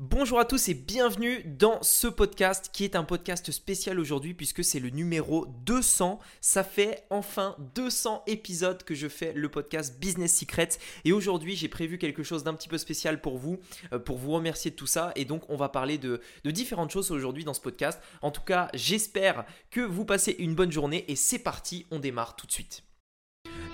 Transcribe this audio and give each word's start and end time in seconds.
Bonjour 0.00 0.40
à 0.40 0.44
tous 0.44 0.68
et 0.68 0.74
bienvenue 0.74 1.44
dans 1.44 1.80
ce 1.80 2.08
podcast 2.08 2.70
qui 2.72 2.82
est 2.82 2.96
un 2.96 3.04
podcast 3.04 3.52
spécial 3.52 4.00
aujourd'hui 4.00 4.34
puisque 4.34 4.64
c'est 4.64 4.80
le 4.80 4.90
numéro 4.90 5.46
200. 5.64 6.18
Ça 6.40 6.64
fait 6.64 7.06
enfin 7.10 7.54
200 7.76 8.24
épisodes 8.26 8.82
que 8.82 8.96
je 8.96 9.06
fais 9.06 9.32
le 9.34 9.48
podcast 9.48 10.00
Business 10.00 10.36
Secrets 10.36 10.70
et 11.04 11.12
aujourd'hui 11.12 11.54
j'ai 11.54 11.68
prévu 11.68 11.98
quelque 11.98 12.24
chose 12.24 12.42
d'un 12.42 12.54
petit 12.54 12.68
peu 12.68 12.76
spécial 12.76 13.20
pour 13.20 13.38
vous, 13.38 13.60
euh, 13.92 14.00
pour 14.00 14.18
vous 14.18 14.32
remercier 14.32 14.72
de 14.72 14.76
tout 14.76 14.88
ça 14.88 15.12
et 15.14 15.24
donc 15.24 15.48
on 15.48 15.54
va 15.56 15.68
parler 15.68 15.96
de, 15.96 16.20
de 16.42 16.50
différentes 16.50 16.90
choses 16.90 17.12
aujourd'hui 17.12 17.44
dans 17.44 17.54
ce 17.54 17.60
podcast. 17.60 18.00
En 18.20 18.32
tout 18.32 18.42
cas 18.42 18.70
j'espère 18.74 19.44
que 19.70 19.80
vous 19.80 20.04
passez 20.04 20.34
une 20.40 20.56
bonne 20.56 20.72
journée 20.72 21.04
et 21.06 21.14
c'est 21.14 21.38
parti, 21.38 21.86
on 21.92 22.00
démarre 22.00 22.34
tout 22.34 22.48
de 22.48 22.52
suite. 22.52 22.82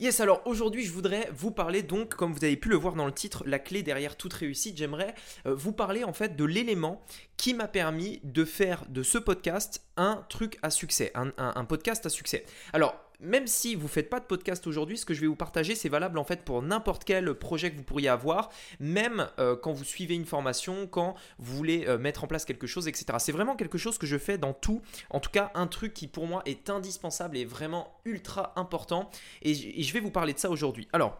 Yes, 0.00 0.20
alors 0.20 0.42
aujourd'hui, 0.46 0.84
je 0.84 0.90
voudrais 0.90 1.30
vous 1.32 1.50
parler 1.52 1.82
donc, 1.82 2.14
comme 2.14 2.32
vous 2.32 2.44
avez 2.44 2.56
pu 2.56 2.68
le 2.68 2.76
voir 2.76 2.94
dans 2.94 3.06
le 3.06 3.12
titre, 3.12 3.44
la 3.46 3.58
clé 3.58 3.82
derrière 3.82 4.16
toute 4.16 4.32
réussite. 4.32 4.76
J'aimerais 4.76 5.14
euh, 5.46 5.54
vous 5.54 5.72
parler 5.72 6.02
en 6.02 6.12
fait 6.12 6.34
de 6.34 6.44
l'élément 6.44 7.04
qui 7.36 7.54
m'a 7.54 7.68
permis 7.68 8.20
de 8.24 8.44
faire 8.44 8.84
de 8.88 9.02
ce 9.02 9.18
podcast 9.18 9.84
un 9.96 10.24
truc 10.28 10.58
à 10.62 10.70
succès, 10.70 11.12
un, 11.14 11.32
un 11.36 11.64
podcast 11.64 12.04
à 12.06 12.08
succès. 12.08 12.44
Alors, 12.72 12.96
même 13.22 13.46
si 13.46 13.74
vous 13.74 13.84
ne 13.84 13.88
faites 13.88 14.10
pas 14.10 14.20
de 14.20 14.24
podcast 14.24 14.66
aujourd'hui, 14.66 14.98
ce 14.98 15.06
que 15.06 15.14
je 15.14 15.20
vais 15.20 15.26
vous 15.26 15.36
partager, 15.36 15.74
c'est 15.74 15.88
valable 15.88 16.18
en 16.18 16.24
fait 16.24 16.42
pour 16.42 16.60
n'importe 16.62 17.04
quel 17.04 17.34
projet 17.34 17.70
que 17.70 17.76
vous 17.76 17.84
pourriez 17.84 18.08
avoir, 18.08 18.50
même 18.80 19.28
euh, 19.38 19.56
quand 19.56 19.72
vous 19.72 19.84
suivez 19.84 20.14
une 20.14 20.26
formation, 20.26 20.86
quand 20.86 21.14
vous 21.38 21.56
voulez 21.56 21.86
euh, 21.86 21.98
mettre 21.98 22.24
en 22.24 22.26
place 22.26 22.44
quelque 22.44 22.66
chose, 22.66 22.88
etc. 22.88 23.06
C'est 23.18 23.32
vraiment 23.32 23.56
quelque 23.56 23.78
chose 23.78 23.98
que 23.98 24.06
je 24.06 24.18
fais 24.18 24.38
dans 24.38 24.52
tout. 24.52 24.82
En 25.10 25.20
tout 25.20 25.30
cas, 25.30 25.52
un 25.54 25.66
truc 25.66 25.94
qui 25.94 26.08
pour 26.08 26.26
moi 26.26 26.42
est 26.46 26.68
indispensable 26.68 27.36
et 27.36 27.44
vraiment 27.44 27.94
ultra 28.04 28.52
important. 28.56 29.08
Et, 29.42 29.52
et 29.52 29.82
je 29.82 29.92
vais 29.92 30.00
vous 30.00 30.10
parler 30.10 30.32
de 30.32 30.38
ça 30.38 30.50
aujourd'hui. 30.50 30.88
Alors, 30.92 31.18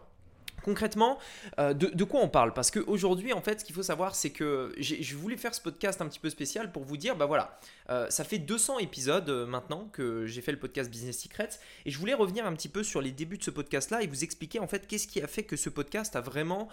Concrètement, 0.63 1.19
euh, 1.59 1.73
de, 1.73 2.03
quoi 2.05 2.21
on 2.21 2.29
parle? 2.29 2.53
Parce 2.53 2.71
qu'aujourd'hui, 2.71 3.33
en 3.33 3.41
fait, 3.41 3.59
ce 3.59 3.65
qu'il 3.65 3.75
faut 3.75 3.83
savoir, 3.83 4.15
c'est 4.15 4.29
que 4.29 4.73
je 4.79 5.15
voulais 5.15 5.35
faire 5.35 5.53
ce 5.53 5.61
podcast 5.61 6.01
un 6.01 6.07
petit 6.07 6.19
peu 6.19 6.29
spécial 6.29 6.71
pour 6.71 6.83
vous 6.83 6.95
dire, 6.95 7.17
bah 7.17 7.25
voilà, 7.25 7.59
euh, 7.89 8.09
ça 8.09 8.23
fait 8.23 8.37
200 8.37 8.79
épisodes 8.79 9.29
euh, 9.29 9.45
maintenant 9.45 9.89
que 9.91 10.25
j'ai 10.25 10.41
fait 10.41 10.53
le 10.53 10.59
podcast 10.59 10.89
Business 10.89 11.19
Secrets, 11.19 11.49
et 11.85 11.91
je 11.91 11.99
voulais 11.99 12.13
revenir 12.13 12.45
un 12.45 12.53
petit 12.53 12.69
peu 12.69 12.81
sur 12.81 13.01
les 13.01 13.11
débuts 13.11 13.37
de 13.37 13.43
ce 13.43 13.51
podcast-là 13.51 14.03
et 14.03 14.07
vous 14.07 14.23
expliquer 14.23 14.59
en 14.59 14.67
fait 14.67 14.87
qu'est-ce 14.87 15.07
qui 15.07 15.21
a 15.21 15.27
fait 15.27 15.43
que 15.43 15.57
ce 15.57 15.69
podcast 15.69 16.15
a 16.15 16.21
vraiment 16.21 16.69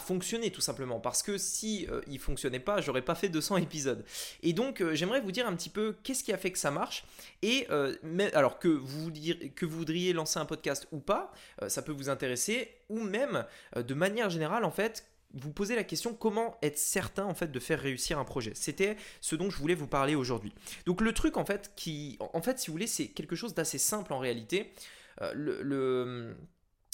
fonctionné 0.00 0.50
tout 0.50 0.62
simplement. 0.62 0.98
Parce 0.98 1.22
que 1.22 1.36
si 1.36 1.86
il 2.06 2.18
fonctionnait 2.18 2.58
pas, 2.58 2.80
j'aurais 2.80 3.02
pas 3.02 3.14
fait 3.14 3.28
200 3.28 3.58
épisodes. 3.58 4.04
Et 4.42 4.54
donc, 4.54 4.82
j'aimerais 4.92 5.20
vous 5.20 5.32
dire 5.32 5.46
un 5.46 5.54
petit 5.54 5.70
peu 5.70 5.96
qu'est-ce 6.02 6.24
qui 6.24 6.32
a 6.32 6.38
fait 6.38 6.50
que 6.50 6.58
ça 6.58 6.70
marche. 6.70 7.04
Et 7.42 7.66
alors 8.32 8.58
que 8.58 8.68
vous, 8.68 9.12
que 9.54 9.66
vous 9.66 9.78
voudriez 9.78 10.12
lancer 10.12 10.38
un 10.38 10.46
podcast 10.46 10.88
ou 10.92 10.98
pas, 10.98 11.32
ça 11.68 11.82
peut 11.82 11.92
vous 11.92 12.08
intéresser 12.08 12.77
ou 12.88 13.00
même 13.00 13.44
euh, 13.76 13.82
de 13.82 13.94
manière 13.94 14.30
générale 14.30 14.64
en 14.64 14.70
fait 14.70 15.04
vous 15.34 15.52
posez 15.52 15.76
la 15.76 15.84
question 15.84 16.14
comment 16.14 16.56
être 16.62 16.78
certain 16.78 17.26
en 17.26 17.34
fait 17.34 17.52
de 17.52 17.60
faire 17.60 17.80
réussir 17.80 18.18
un 18.18 18.24
projet? 18.24 18.52
C'était 18.54 18.96
ce 19.20 19.36
dont 19.36 19.50
je 19.50 19.58
voulais 19.58 19.74
vous 19.74 19.86
parler 19.86 20.14
aujourd'hui. 20.14 20.54
Donc 20.86 21.02
le 21.02 21.12
truc 21.12 21.36
en 21.36 21.44
fait 21.44 21.72
qui 21.76 22.18
en 22.20 22.40
fait 22.40 22.58
si 22.58 22.68
vous 22.68 22.72
voulez 22.72 22.86
c'est 22.86 23.08
quelque 23.08 23.36
chose 23.36 23.54
d'assez 23.54 23.78
simple 23.78 24.12
en 24.14 24.18
réalité. 24.18 24.72
Euh, 25.20 25.32
le, 25.34 26.36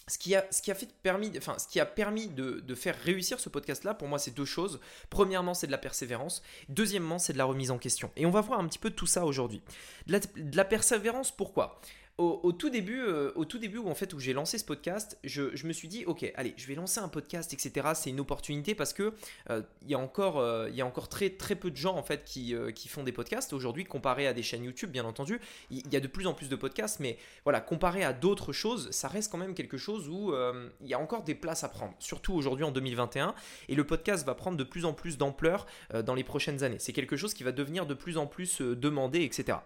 ce 0.08 0.18
qui, 0.18 0.34
a, 0.34 0.44
ce 0.50 0.60
qui 0.60 0.70
a 0.70 0.74
fait 0.74 0.88
permis, 1.02 1.32
enfin, 1.38 1.58
ce 1.58 1.66
qui 1.66 1.80
a 1.80 1.86
permis 1.86 2.28
de, 2.28 2.60
de 2.60 2.74
faire 2.74 2.96
réussir 2.96 3.40
ce 3.40 3.48
podcast-là, 3.48 3.94
pour 3.94 4.06
moi, 4.06 4.18
c'est 4.18 4.32
deux 4.32 4.44
choses. 4.44 4.80
Premièrement, 5.08 5.54
c'est 5.54 5.66
de 5.66 5.72
la 5.72 5.78
persévérance. 5.78 6.42
Deuxièmement, 6.68 7.18
c'est 7.18 7.32
de 7.32 7.38
la 7.38 7.46
remise 7.46 7.70
en 7.70 7.78
question. 7.78 8.10
Et 8.16 8.26
on 8.26 8.30
va 8.30 8.42
voir 8.42 8.60
un 8.60 8.66
petit 8.66 8.78
peu 8.78 8.90
tout 8.90 9.06
ça 9.06 9.24
aujourd'hui. 9.24 9.62
De, 10.06 10.20
de 10.36 10.56
la, 10.56 10.64
persévérance, 10.64 11.30
pourquoi? 11.34 11.80
Au, 12.16 12.52
tout 12.52 12.70
début, 12.70 13.00
euh, 13.00 13.32
au 13.34 13.44
tout 13.44 13.58
début 13.58 13.78
où 13.78 13.88
en 13.88 13.94
fait 13.94 14.12
où 14.12 14.20
j'ai 14.20 14.32
lancé 14.32 14.58
ce 14.58 14.64
podcast, 14.64 15.18
je, 15.24 15.66
me 15.66 15.72
suis 15.72 15.88
dit 15.88 16.04
ok, 16.06 16.30
allez, 16.36 16.54
je 16.56 16.66
vais 16.68 16.76
lancer 16.76 17.00
un 17.00 17.08
podcast, 17.08 17.52
etc. 17.52 17.88
C'est 17.94 18.10
une 18.10 18.20
opportunité 18.20 18.76
parce 18.76 18.92
que 18.92 19.12
euh, 19.50 19.62
il 19.82 19.90
y 19.90 19.94
a 19.94 19.98
encore, 19.98 20.38
euh, 20.38 20.68
il 20.70 20.76
y 20.76 20.80
a 20.80 20.86
encore 20.86 21.08
très 21.08 21.30
très 21.30 21.56
peu 21.56 21.72
de 21.72 21.76
gens 21.76 21.96
en 21.96 22.04
fait 22.04 22.24
qui, 22.24 22.54
qui 22.74 22.88
font 22.88 23.02
des 23.02 23.10
podcasts 23.10 23.52
aujourd'hui 23.52 23.84
comparé 23.84 24.28
à 24.28 24.32
des 24.32 24.44
chaînes 24.44 24.62
YouTube, 24.62 24.90
bien 24.90 25.04
entendu. 25.04 25.40
Il 25.70 25.92
y, 25.92 25.96
a 25.96 26.00
de 26.00 26.06
plus 26.06 26.28
en 26.28 26.34
plus 26.34 26.48
de 26.48 26.56
podcasts, 26.56 27.00
mais 27.00 27.18
voilà, 27.42 27.60
comparé 27.60 28.04
à 28.04 28.12
d'autres 28.12 28.52
choses, 28.52 28.90
ça 28.92 29.08
reste 29.08 29.32
quand 29.32 29.38
même 29.38 29.54
quelque 29.54 29.76
chose 29.76 30.08
où 30.08 30.32
il 30.80 30.86
y 30.88 30.94
a 30.94 30.98
encore 31.00 31.24
des 31.24 31.34
places 31.34 31.64
à 31.64 31.68
prendre, 31.68 31.94
surtout 31.98 32.34
aujourd'hui 32.34 32.64
en 32.64 32.70
2021. 32.70 33.34
Et 33.68 33.74
le 33.74 33.84
podcast 33.84 34.24
va 34.24 34.34
prendre 34.34 34.56
de 34.56 34.64
plus 34.64 34.84
en 34.84 34.92
plus 34.92 35.18
d'ampleur 35.18 35.66
dans 36.04 36.14
les 36.14 36.24
prochaines 36.24 36.62
années. 36.62 36.78
C'est 36.78 36.92
quelque 36.92 37.16
chose 37.16 37.34
qui 37.34 37.42
va 37.42 37.52
devenir 37.52 37.86
de 37.86 37.94
plus 37.94 38.18
en 38.18 38.26
plus 38.26 38.60
demandé, 38.60 39.22
etc. 39.22 39.58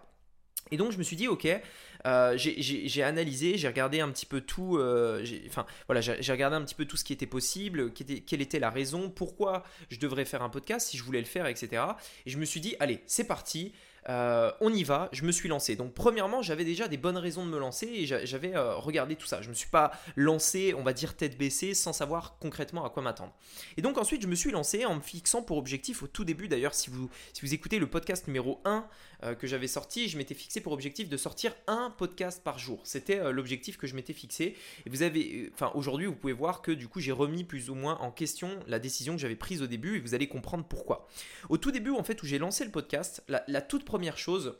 Et 0.71 0.77
donc 0.77 0.91
je 0.91 0.97
me 0.97 1.03
suis 1.03 1.15
dit, 1.15 1.27
ok, 1.27 1.47
euh, 2.05 2.37
j'ai 2.37 3.03
analysé, 3.03 3.57
j'ai 3.57 3.67
regardé 3.67 3.99
un 3.99 4.09
petit 4.09 4.25
peu 4.25 4.41
tout, 4.41 4.77
euh, 4.77 5.25
voilà, 5.87 6.01
j'ai 6.01 6.31
regardé 6.31 6.55
un 6.55 6.61
petit 6.61 6.75
peu 6.75 6.85
tout 6.85 6.97
ce 6.97 7.03
qui 7.03 7.13
était 7.13 7.25
possible, 7.25 7.91
quelle 7.93 8.41
était 8.41 8.59
la 8.59 8.69
raison, 8.69 9.09
pourquoi 9.09 9.63
je 9.89 9.99
devrais 9.99 10.25
faire 10.25 10.43
un 10.43 10.49
podcast, 10.49 10.89
si 10.89 10.97
je 10.97 11.03
voulais 11.03 11.19
le 11.19 11.25
faire, 11.25 11.47
etc. 11.47 11.83
Et 12.25 12.29
je 12.29 12.37
me 12.37 12.45
suis 12.45 12.61
dit, 12.61 12.75
allez, 12.79 13.01
c'est 13.05 13.25
parti, 13.25 13.73
euh, 14.07 14.51
on 14.61 14.73
y 14.73 14.83
va, 14.83 15.09
je 15.11 15.23
me 15.23 15.31
suis 15.31 15.49
lancé. 15.49 15.75
Donc 15.75 15.93
premièrement, 15.93 16.41
j'avais 16.41 16.63
déjà 16.63 16.87
des 16.87 16.97
bonnes 16.97 17.17
raisons 17.17 17.45
de 17.45 17.51
me 17.51 17.59
lancer 17.59 17.87
et 17.87 18.05
j'avais 18.05 18.55
euh, 18.55 18.75
regardé 18.75 19.15
tout 19.15 19.27
ça. 19.27 19.41
Je 19.41 19.47
ne 19.47 19.49
me 19.49 19.55
suis 19.55 19.69
pas 19.69 19.91
lancé, 20.15 20.73
on 20.77 20.83
va 20.83 20.93
dire 20.93 21.15
tête 21.15 21.37
baissée, 21.37 21.73
sans 21.73 21.93
savoir 21.93 22.37
concrètement 22.39 22.85
à 22.85 22.89
quoi 22.89 23.03
m'attendre. 23.03 23.33
Et 23.77 23.81
donc 23.81 23.97
ensuite, 23.97 24.21
je 24.21 24.27
me 24.27 24.35
suis 24.35 24.51
lancé 24.51 24.85
en 24.85 24.95
me 24.95 25.01
fixant 25.01 25.41
pour 25.41 25.57
objectif 25.57 26.03
au 26.03 26.07
tout 26.07 26.23
début, 26.23 26.47
d'ailleurs, 26.47 26.73
si 26.73 26.89
vous, 26.89 27.09
si 27.33 27.41
vous 27.45 27.53
écoutez 27.53 27.79
le 27.79 27.87
podcast 27.87 28.27
numéro 28.27 28.61
1 28.65 28.85
euh, 29.23 29.35
que 29.35 29.47
j'avais 29.47 29.67
sorti, 29.67 30.07
je 30.09 30.17
m'étais 30.17 30.35
fixé 30.35 30.61
pour 30.61 30.73
objectif 30.73 31.09
de 31.09 31.17
sortir 31.17 31.53
un 31.67 31.93
podcast 31.97 32.43
par 32.43 32.59
jour. 32.59 32.79
C'était 32.83 33.31
l'objectif 33.31 33.77
que 33.77 33.87
je 33.87 33.95
m'étais 33.95 34.13
fixé. 34.13 34.55
Et 34.85 34.89
vous 34.89 35.03
avez, 35.03 35.51
enfin 35.53 35.71
aujourd'hui, 35.75 36.07
vous 36.07 36.15
pouvez 36.15 36.33
voir 36.33 36.61
que 36.61 36.71
du 36.71 36.87
coup, 36.87 36.99
j'ai 36.99 37.11
remis 37.11 37.43
plus 37.43 37.69
ou 37.69 37.75
moins 37.75 37.97
en 37.99 38.11
question 38.11 38.59
la 38.67 38.79
décision 38.79 39.15
que 39.15 39.21
j'avais 39.21 39.35
prise 39.35 39.61
au 39.61 39.67
début 39.67 39.97
et 39.97 39.99
vous 39.99 40.15
allez 40.15 40.27
comprendre 40.27 40.65
pourquoi. 40.67 41.07
Au 41.49 41.57
tout 41.57 41.71
début, 41.71 41.91
en 41.91 42.03
fait, 42.03 42.21
où 42.23 42.25
j'ai 42.25 42.37
lancé 42.37 42.63
le 42.63 42.71
podcast, 42.71 43.23
la, 43.27 43.43
la 43.47 43.61
toute 43.61 43.85
première 43.85 43.98
chose, 44.17 44.57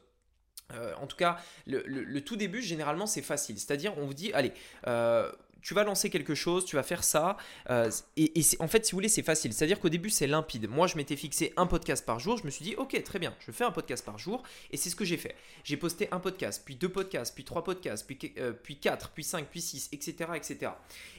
euh, 0.73 0.93
en 1.01 1.07
tout 1.07 1.17
cas, 1.17 1.37
le, 1.65 2.19
tout 2.19 2.35
début, 2.35 2.61
généralement, 2.61 3.07
c'est 3.07 3.21
facile. 3.21 3.57
C'est-à-dire, 3.57 3.97
on 3.97 4.05
vous 4.05 4.13
dit, 4.13 4.31
allez, 4.33 4.53
euh, 4.87 5.31
tu 5.61 5.73
vas 5.73 5.83
lancer 5.83 6.09
quelque 6.09 6.35
chose, 6.35 6.65
tu 6.65 6.75
vas 6.75 6.83
faire 6.83 7.03
ça. 7.03 7.37
Euh, 7.69 7.91
et, 8.17 8.31
en 8.59 8.67
fait, 8.67 8.85
si 8.85 8.91
vous 8.91 8.97
voulez, 8.97 9.09
c'est 9.09 9.23
facile. 9.23 9.53
C'est-à-dire 9.53 9.79
qu'au 9.79 9.89
début, 9.89 10.09
c'est 10.09 10.27
limpide. 10.27 10.69
Moi, 10.69 10.87
je 10.87 10.95
m'étais 10.95 11.15
fixé 11.15 11.53
un 11.57 11.67
podcast 11.67 12.05
par 12.05 12.19
jour. 12.19 12.37
Je 12.37 12.45
me 12.45 12.49
suis 12.49 12.63
dit, 12.63 12.75
ok, 12.75 13.01
très 13.03 13.19
bien, 13.19 13.33
je 13.39 13.51
fais 13.51 13.63
un 13.63 13.71
podcast 13.71 14.05
par 14.05 14.17
jour. 14.17 14.43
Et 14.71 14.77
c'est 14.77 14.89
ce 14.89 14.95
que 14.95 15.05
j'ai 15.05 15.17
fait. 15.17 15.35
J'ai 15.63 15.77
posté 15.77 16.07
un 16.11 16.19
podcast, 16.19 16.61
puis 16.65 16.75
deux 16.75 16.89
podcasts, 16.89 17.33
puis 17.33 17.43
trois 17.43 17.63
podcasts, 17.63 18.05
puis, 18.05 18.33
euh, 18.37 18.53
puis 18.53 18.77
quatre, 18.77 19.09
puis 19.09 19.23
cinq, 19.23 19.47
puis 19.49 19.61
six, 19.61 19.89
etc., 19.91 20.31
etc. 20.35 20.71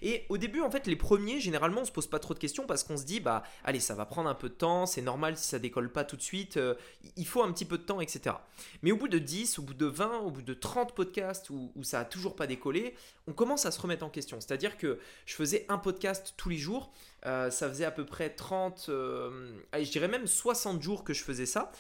Et 0.03 0.25
au 0.29 0.39
début, 0.39 0.61
en 0.61 0.71
fait, 0.71 0.87
les 0.87 0.97
premiers, 0.97 1.41
généralement, 1.41 1.83
on 1.83 1.84
se 1.84 1.93
pose 1.93 2.06
pas 2.06 2.19
trop 2.19 2.34
de 2.34 2.39
questions 2.39 2.67
parce 2.67 2.84
qu'on 2.84 2.97
se 2.97 3.05
dit, 3.05 3.21
bah, 3.21 3.43
allez, 3.65 3.81
ça 3.81 3.95
va 3.95 4.06
prendre 4.06 4.29
un 4.29 4.34
peu 4.34 4.49
de 4.49 4.55
temps. 4.55 4.87
C'est 4.87 5.03
normal 5.03 5.37
si 5.37 5.45
ça 5.45 5.59
décolle 5.59 5.91
pas 5.91 6.05
tout 6.05 6.17
de 6.17 6.23
suite. 6.23 6.56
Euh, 6.56 6.75
il 7.17 7.27
faut 7.27 7.43
un 7.43 7.53
petit 7.53 7.65
peu 7.65 7.79
de 7.79 7.83
temps, 7.83 8.00
etc. 8.00 8.37
Mais 8.83 8.93
au 8.93 8.97
bout 8.97 9.09
de 9.09 9.19
10, 9.19 9.59
au 9.59 9.62
bout 9.62 9.75
de 9.75 9.87
20, 9.87 10.21
au 10.21 10.31
bout 10.31 10.43
de 10.43 10.55
30 10.55 10.95
podcasts 10.95 11.50
où, 11.50 11.73
où 11.77 11.84
ça 11.84 12.00
a 12.00 12.05
toujours 12.05 12.37
pas 12.37 12.47
décollé, 12.47 12.95
on 13.27 13.33
commence 13.33 13.67
à 13.67 13.71
se 13.71 13.81
remettre 13.81 14.05
en 14.05 14.11
question. 14.11 14.30
C'est-à-dire 14.39 14.77
que 14.77 14.99
je 15.27 15.35
faisais 15.35 15.65
un 15.69 15.79
podcast 15.79 16.35
tous 16.37 16.49
les 16.49 16.59
jours. 16.59 16.93
Euh, 17.27 17.51
ça 17.51 17.69
faisait 17.69 17.85
à 17.85 17.91
peu 17.91 18.07
près 18.07 18.31
30, 18.31 18.87
euh, 18.89 19.51
je 19.75 19.91
dirais 19.91 20.09
même 20.09 20.27
60 20.27 20.81
jours 20.83 21.05
que 21.05 21.13
je 21.13 21.25
faisais 21.25 21.47
ça. 21.47 21.73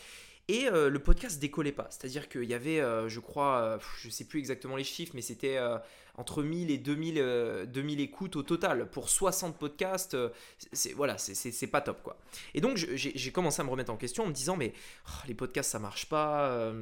Et 0.48 0.66
euh, 0.66 0.88
le 0.90 0.98
podcast 0.98 1.38
décollait 1.38 1.70
pas. 1.70 1.86
C'est-à-dire 1.90 2.28
qu'il 2.28 2.44
y 2.44 2.54
avait, 2.54 2.80
je 3.08 3.20
crois, 3.20 3.78
je 4.02 4.10
sais 4.10 4.24
plus 4.24 4.40
exactement 4.40 4.76
les 4.76 4.84
chiffres, 4.84 5.12
mais 5.14 5.22
c'était 5.22 5.58
entre 6.16 6.42
1000 6.42 6.72
et 6.72 6.78
2000, 6.78 7.68
2000 7.68 8.00
écoutes 8.00 8.34
au 8.34 8.42
total. 8.42 8.90
Pour 8.90 9.10
60 9.10 9.56
podcasts, 9.56 10.16
c'est 10.72 10.92
voilà, 10.92 11.18
c'est 11.18 11.66
pas 11.68 11.80
top 11.80 12.02
quoi. 12.02 12.18
Et 12.54 12.60
donc 12.60 12.76
j'ai 12.76 13.32
commencé 13.32 13.60
à 13.60 13.64
me 13.64 13.70
remettre 13.70 13.92
en 13.92 13.96
question 13.96 14.24
en 14.24 14.26
me 14.26 14.32
disant, 14.32 14.56
mais 14.56 14.72
oh, 15.06 15.26
les 15.28 15.34
podcasts 15.34 15.70
ça 15.70 15.78
marche 15.78 16.06
pas 16.06 16.72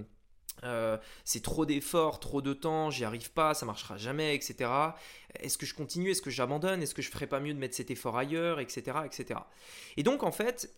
euh, 0.65 0.97
c'est 1.25 1.43
trop 1.43 1.67
d'efforts, 1.67 2.21
trop 2.21 2.43
de 2.43 2.53
temps, 2.53 2.91
j'y 2.91 3.05
arrive 3.05 3.31
pas, 3.31 3.55
ça 3.55 3.67
marchera 3.67 3.97
jamais, 3.97 4.35
etc. 4.35 4.71
Est-ce 5.41 5.59
que 5.59 5.67
je 5.67 5.75
continue, 5.75 6.11
est-ce 6.11 6.23
que 6.23 6.31
j'abandonne, 6.31 6.83
est-ce 6.83 6.95
que 6.95 7.03
je 7.03 7.11
ferais 7.11 7.27
pas 7.27 7.41
mieux 7.41 7.55
de 7.55 7.59
mettre 7.59 7.77
cet 7.77 7.91
effort 7.91 8.17
ailleurs, 8.17 8.61
etc., 8.61 8.99
etc. 9.05 9.41
Et 9.97 10.03
donc 10.03 10.23
en 10.23 10.33
fait, 10.33 10.71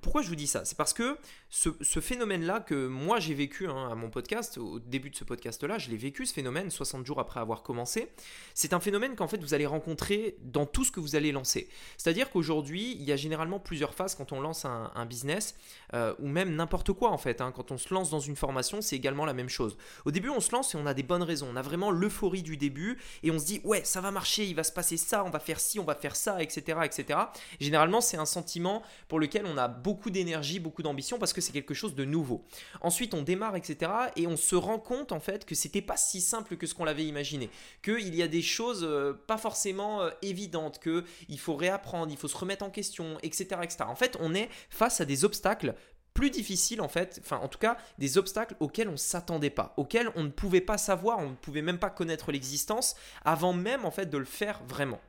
pourquoi 0.00 0.22
je 0.22 0.28
vous 0.28 0.34
dis 0.34 0.46
ça? 0.46 0.64
C'est 0.64 0.76
parce 0.76 0.92
que 0.92 1.18
ce, 1.50 2.00
phénomène-là 2.00 2.60
que 2.60 2.86
moi 2.86 3.20
j'ai 3.20 3.34
vécu 3.34 3.68
hein, 3.68 3.90
à 3.90 3.94
mon 3.94 4.08
podcast, 4.08 4.56
au 4.56 4.78
début 4.78 5.10
de 5.10 5.16
ce 5.16 5.24
podcast-là, 5.24 5.78
je 5.78 5.90
l'ai 5.90 5.96
vécu 5.96 6.24
ce 6.24 6.32
phénomène 6.32 6.70
60 6.70 7.04
jours 7.04 7.20
après 7.20 7.40
avoir 7.40 7.62
commencé. 7.62 8.10
C'est 8.54 8.72
un 8.72 8.80
phénomène 8.80 9.14
qu'en 9.16 9.28
fait 9.28 9.38
vous 9.38 9.54
allez 9.54 9.66
rencontrer 9.66 10.36
dans 10.40 10.64
tout 10.64 10.84
ce 10.84 10.90
que 10.90 11.00
vous 11.00 11.14
allez 11.14 11.30
lancer. 11.30 11.68
C'est-à-dire 11.98 12.30
qu'aujourd'hui, 12.30 12.96
il 12.98 13.02
y 13.02 13.12
a 13.12 13.16
généralement 13.16 13.60
plusieurs 13.60 13.94
phases 13.94 14.14
quand 14.14 14.32
on 14.32 14.40
lance 14.40 14.64
un, 14.64 15.06
business 15.06 15.56
euh, 15.94 16.14
ou 16.20 16.28
même 16.28 16.54
n'importe 16.54 16.92
quoi 16.92 17.10
en 17.10 17.18
fait. 17.18 17.40
Hein. 17.40 17.52
Quand 17.54 17.70
on 17.70 17.76
se 17.76 17.92
lance 17.92 18.08
dans 18.08 18.20
une 18.20 18.36
formation, 18.36 18.80
c'est 18.80 18.96
également 18.96 19.24
la 19.24 19.34
même 19.34 19.48
chose. 19.48 19.76
Au 20.04 20.10
début, 20.10 20.30
on 20.30 20.40
se 20.40 20.52
lance 20.52 20.74
et 20.74 20.78
on 20.78 20.86
a 20.86 20.94
des 20.94 21.02
bonnes 21.02 21.22
raisons. 21.22 21.48
On 21.50 21.56
a 21.56 21.62
vraiment 21.62 21.90
l'euphorie 21.90 22.42
du 22.42 22.56
début 22.56 22.98
et 23.22 23.30
on 23.30 23.38
se 23.38 23.44
dit 23.44 23.60
ouais, 23.64 23.82
ça 23.84 24.00
va 24.00 24.10
marcher, 24.10 24.46
il 24.46 24.54
va 24.54 24.64
se 24.64 24.72
passer 24.72 24.96
ça, 24.96 25.24
on 25.24 25.30
va 25.30 25.38
faire 25.38 25.60
ci, 25.60 25.78
on 25.78 25.84
va 25.84 25.94
faire 25.94 26.16
ça, 26.16 26.42
etc. 26.42 26.78
etc. 26.84 27.18
Généralement, 27.60 28.00
c'est 28.00 28.16
un 28.16 28.26
sentiment 28.26 28.82
pour 29.08 29.20
lequel 29.20 29.44
on 29.46 29.58
a 29.58 29.68
beaucoup 29.82 30.10
d'énergie, 30.10 30.60
beaucoup 30.60 30.82
d'ambition 30.82 31.18
parce 31.18 31.32
que 31.32 31.40
c'est 31.40 31.52
quelque 31.52 31.74
chose 31.74 31.94
de 31.94 32.04
nouveau. 32.04 32.44
Ensuite, 32.80 33.14
on 33.14 33.22
démarre, 33.22 33.56
etc. 33.56 33.90
Et 34.16 34.26
on 34.26 34.36
se 34.36 34.54
rend 34.54 34.78
compte 34.78 35.12
en 35.12 35.20
fait 35.20 35.44
que 35.44 35.54
c'était 35.54 35.82
pas 35.82 35.96
si 35.96 36.20
simple 36.20 36.56
que 36.56 36.66
ce 36.66 36.74
qu'on 36.74 36.84
l'avait 36.84 37.04
imaginé, 37.04 37.50
qu'il 37.82 38.14
y 38.14 38.22
a 38.22 38.28
des 38.28 38.42
choses 38.42 38.84
euh, 38.84 39.12
pas 39.26 39.38
forcément 39.38 40.02
euh, 40.02 40.10
évidentes, 40.22 40.78
que 40.78 41.04
il 41.28 41.38
faut 41.38 41.56
réapprendre, 41.56 42.10
il 42.10 42.18
faut 42.18 42.28
se 42.28 42.36
remettre 42.36 42.64
en 42.64 42.70
question, 42.70 43.18
etc., 43.22 43.60
etc. 43.62 43.84
En 43.86 43.96
fait, 43.96 44.16
on 44.20 44.34
est 44.34 44.48
face 44.70 45.00
à 45.00 45.04
des 45.04 45.24
obstacles 45.24 45.74
plus 46.14 46.30
difficiles 46.30 46.80
en 46.80 46.88
fait, 46.88 47.20
enfin 47.24 47.40
en 47.42 47.48
tout 47.48 47.58
cas 47.58 47.76
des 47.98 48.18
obstacles 48.18 48.54
auxquels 48.60 48.88
on 48.88 48.92
ne 48.92 48.96
s'attendait 48.96 49.50
pas, 49.50 49.72
auxquels 49.76 50.10
on 50.14 50.24
ne 50.24 50.28
pouvait 50.28 50.60
pas 50.60 50.78
savoir, 50.78 51.18
on 51.18 51.30
ne 51.30 51.34
pouvait 51.34 51.62
même 51.62 51.78
pas 51.78 51.90
connaître 51.90 52.32
l'existence 52.32 52.96
avant 53.24 53.52
même 53.52 53.84
en 53.84 53.90
fait 53.90 54.06
de 54.06 54.18
le 54.18 54.26
faire 54.26 54.62
vraiment. 54.68 55.00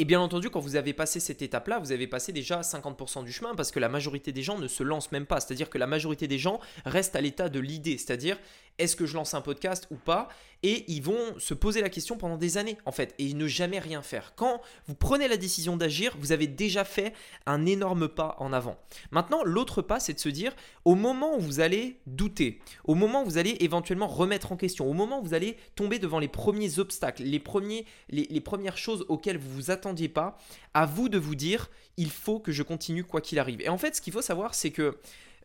Et 0.00 0.04
bien 0.04 0.20
entendu, 0.20 0.48
quand 0.48 0.60
vous 0.60 0.76
avez 0.76 0.92
passé 0.92 1.18
cette 1.18 1.42
étape-là, 1.42 1.80
vous 1.80 1.90
avez 1.90 2.06
passé 2.06 2.30
déjà 2.32 2.60
50% 2.60 3.24
du 3.24 3.32
chemin 3.32 3.56
parce 3.56 3.72
que 3.72 3.80
la 3.80 3.88
majorité 3.88 4.30
des 4.30 4.42
gens 4.42 4.56
ne 4.56 4.68
se 4.68 4.84
lancent 4.84 5.10
même 5.10 5.26
pas. 5.26 5.40
C'est-à-dire 5.40 5.68
que 5.68 5.78
la 5.78 5.88
majorité 5.88 6.28
des 6.28 6.38
gens 6.38 6.60
restent 6.84 7.16
à 7.16 7.20
l'état 7.20 7.48
de 7.48 7.58
l'idée. 7.58 7.98
C'est-à-dire, 7.98 8.38
est-ce 8.78 8.96
que 8.96 9.06
je 9.06 9.14
lance 9.14 9.34
un 9.34 9.40
podcast 9.40 9.86
ou 9.90 9.96
pas 9.96 10.28
Et 10.62 10.84
ils 10.90 11.02
vont 11.02 11.38
se 11.38 11.54
poser 11.54 11.80
la 11.80 11.88
question 11.88 12.16
pendant 12.16 12.36
des 12.36 12.58
années, 12.58 12.78
en 12.86 12.92
fait, 12.92 13.14
et 13.18 13.32
ne 13.34 13.46
jamais 13.46 13.78
rien 13.78 14.02
faire. 14.02 14.34
Quand 14.36 14.60
vous 14.86 14.94
prenez 14.94 15.28
la 15.28 15.36
décision 15.36 15.76
d'agir, 15.76 16.16
vous 16.18 16.32
avez 16.32 16.46
déjà 16.46 16.84
fait 16.84 17.12
un 17.46 17.66
énorme 17.66 18.08
pas 18.08 18.36
en 18.38 18.52
avant. 18.52 18.78
Maintenant, 19.10 19.42
l'autre 19.44 19.82
pas, 19.82 20.00
c'est 20.00 20.14
de 20.14 20.18
se 20.18 20.28
dire, 20.28 20.54
au 20.84 20.94
moment 20.94 21.36
où 21.36 21.40
vous 21.40 21.60
allez 21.60 21.98
douter, 22.06 22.60
au 22.84 22.94
moment 22.94 23.22
où 23.22 23.24
vous 23.24 23.38
allez 23.38 23.56
éventuellement 23.60 24.08
remettre 24.08 24.52
en 24.52 24.56
question, 24.56 24.88
au 24.88 24.94
moment 24.94 25.20
où 25.20 25.24
vous 25.24 25.34
allez 25.34 25.56
tomber 25.74 25.98
devant 25.98 26.18
les 26.18 26.28
premiers 26.28 26.78
obstacles, 26.78 27.22
les, 27.22 27.40
premiers, 27.40 27.86
premières 28.44 28.78
choses 28.78 29.04
auxquelles 29.08 29.38
vous 29.38 29.50
vous 29.50 29.70
attendez, 29.70 30.08
pas, 30.08 30.38
à 30.74 30.86
vous 30.86 31.08
de 31.08 31.18
vous 31.18 31.34
dire 31.34 31.70
il 31.96 32.10
faut 32.10 32.38
que 32.38 32.52
je 32.52 32.62
continue 32.62 33.04
quoi 33.04 33.20
qu'il 33.20 33.38
arrive. 33.38 33.60
Et 33.60 33.68
en 33.68 33.76
fait, 33.76 33.96
ce 33.96 34.00
qu'il 34.00 34.12
faut 34.12 34.22
savoir, 34.22 34.54
c'est 34.54 34.70
que 34.70 34.98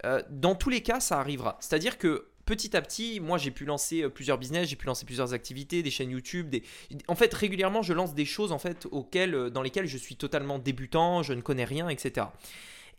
euh, 0.06 0.22
dans 0.30 0.56
tous 0.56 0.70
les 0.70 0.82
cas, 0.82 1.00
ça 1.00 1.20
arrivera. 1.20 1.58
C'est-à-dire 1.60 1.98
que 1.98 2.28
petit 2.46 2.76
à 2.76 2.82
petit, 2.82 3.20
moi 3.20 3.38
j'ai 3.38 3.52
pu 3.52 3.66
lancer 3.66 4.04
euh, 4.04 4.10
plusieurs 4.10 4.38
business, 4.38 4.68
j'ai 4.68 4.76
pu 4.76 4.86
lancer 4.86 5.06
plusieurs 5.06 5.34
activités, 5.34 5.84
des 5.84 5.92
chaînes 5.92 6.12
YouTube, 6.12 6.50
des... 6.50 6.64
en 7.08 7.16
fait 7.16 7.34
régulièrement 7.34 7.82
je 7.82 7.94
lance 7.94 8.14
des 8.14 8.26
choses 8.26 8.52
en 8.52 8.60
fait 8.60 8.88
auxquelles, 8.92 9.36
euh, 9.36 9.50
dans 9.50 9.62
lesquelles 9.62 9.88
je 9.88 9.98
suis 9.98 10.16
totalement 10.16 10.60
débutant, 10.60 11.24
je 11.24 11.34
ne 11.34 11.42
connais 11.42 11.66
rien, 11.66 11.90
etc. 11.90 12.28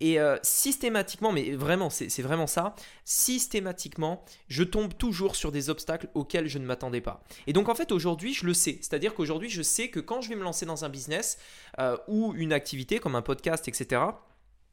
Et 0.00 0.18
euh, 0.18 0.36
systématiquement, 0.42 1.30
mais 1.30 1.52
vraiment, 1.52 1.88
c'est 1.88 2.20
vraiment 2.20 2.48
ça, 2.48 2.74
systématiquement, 3.04 4.24
je 4.48 4.64
tombe 4.64 4.92
toujours 4.98 5.36
sur 5.36 5.52
des 5.52 5.70
obstacles 5.70 6.08
auxquels 6.14 6.48
je 6.48 6.58
ne 6.58 6.66
m'attendais 6.66 7.00
pas. 7.00 7.22
Et 7.46 7.52
donc 7.52 7.68
en 7.68 7.76
fait, 7.76 7.92
aujourd'hui, 7.92 8.34
je 8.34 8.44
le 8.44 8.54
sais. 8.54 8.78
C'est-à-dire 8.80 9.14
qu'aujourd'hui, 9.14 9.48
je 9.50 9.62
sais 9.62 9.90
que 9.90 10.00
quand 10.00 10.20
je 10.20 10.30
vais 10.30 10.34
me 10.34 10.42
lancer 10.42 10.66
dans 10.66 10.84
un 10.84 10.88
business 10.88 11.38
ou 12.08 12.34
une 12.36 12.52
activité 12.52 12.98
comme 12.98 13.14
un 13.14 13.22
podcast, 13.22 13.68
etc., 13.68 14.02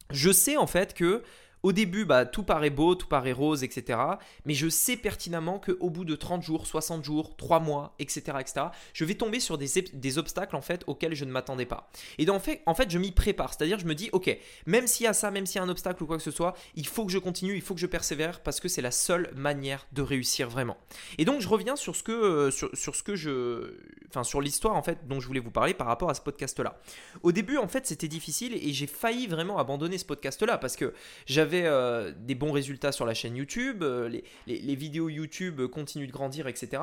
je 0.09 0.31
sais 0.31 0.57
en 0.57 0.67
fait 0.67 0.95
que 0.95 1.23
au 1.63 1.71
début, 1.71 2.05
bah, 2.05 2.25
tout 2.25 2.43
paraît 2.43 2.69
beau, 2.69 2.95
tout 2.95 3.07
paraît 3.07 3.31
rose, 3.31 3.63
etc. 3.63 3.99
Mais 4.45 4.53
je 4.53 4.69
sais 4.69 4.97
pertinemment 4.97 5.59
qu'au 5.59 5.89
bout 5.89 6.05
de 6.05 6.15
30 6.15 6.41
jours, 6.43 6.67
60 6.67 7.03
jours, 7.03 7.35
3 7.35 7.59
mois, 7.59 7.95
etc., 7.99 8.37
etc., 8.39 8.65
je 8.93 9.05
vais 9.05 9.15
tomber 9.15 9.39
sur 9.39 9.57
des, 9.57 10.17
obstacles 10.17 10.55
en 10.55 10.61
fait 10.61 10.83
auxquels 10.87 11.15
je 11.15 11.25
ne 11.25 11.31
m'attendais 11.31 11.65
pas. 11.65 11.89
Et 12.17 12.25
donc, 12.25 12.37
en 12.37 12.39
fait, 12.39 12.61
en 12.65 12.73
fait 12.73 12.89
je 12.89 12.97
m'y 12.97 13.11
prépare. 13.11 13.53
C'est-à-dire, 13.53 13.79
je 13.79 13.85
me 13.85 13.95
dis, 13.95 14.09
ok, 14.11 14.37
même 14.65 14.87
s'il 14.87 15.05
y 15.05 15.07
a 15.07 15.13
ça, 15.13 15.31
même 15.31 15.45
s'il 15.45 15.57
y 15.57 15.59
a 15.59 15.63
un 15.63 15.69
obstacle 15.69 16.03
ou 16.03 16.05
quoi 16.05 16.17
que 16.17 16.23
ce 16.23 16.31
soit, 16.31 16.55
il 16.75 16.87
faut 16.87 17.05
que 17.05 17.11
je 17.11 17.19
continue, 17.19 17.55
il 17.55 17.61
faut 17.61 17.73
que 17.73 17.79
je 17.79 17.87
persévère 17.87 18.41
parce 18.41 18.59
que 18.59 18.67
c'est 18.67 18.81
la 18.81 18.91
seule 18.91 19.31
manière 19.35 19.85
de 19.91 20.01
réussir 20.01 20.49
vraiment. 20.49 20.77
Et 21.17 21.25
donc, 21.25 21.41
je 21.41 21.47
reviens 21.47 21.75
sur 21.75 21.95
ce 21.95 22.03
que, 22.03 22.11
euh, 22.11 22.51
sur, 22.51 22.95
ce 22.95 23.03
que 23.03 23.15
je, 23.15 23.75
enfin, 24.09 24.23
sur 24.23 24.41
l'histoire 24.41 24.75
en 24.75 24.83
fait 24.83 25.07
dont 25.07 25.19
je 25.19 25.27
voulais 25.27 25.39
vous 25.39 25.51
parler 25.51 25.73
par 25.73 25.87
rapport 25.87 26.09
à 26.09 26.13
ce 26.13 26.21
podcast-là. 26.21 26.79
Au 27.23 27.31
début, 27.31 27.57
en 27.57 27.67
fait, 27.67 27.85
c'était 27.85 28.07
difficile 28.07 28.53
et 28.53 28.73
j'ai 28.73 28.87
failli 28.87 29.27
vraiment 29.27 29.57
abandonner 29.57 29.97
ce 29.97 30.05
podcast-là 30.05 30.57
parce 30.57 30.75
que 30.75 30.93
j'avais 31.25 31.50
euh, 31.53 32.11
des 32.17 32.35
bons 32.35 32.51
résultats 32.51 32.91
sur 32.91 33.05
la 33.05 33.13
chaîne 33.13 33.35
YouTube, 33.35 33.83
euh, 33.83 34.09
les, 34.47 34.75
vidéos 34.75 35.09
YouTube 35.09 35.65
continuent 35.67 36.07
de 36.07 36.11
grandir, 36.11 36.47
etc. 36.47 36.81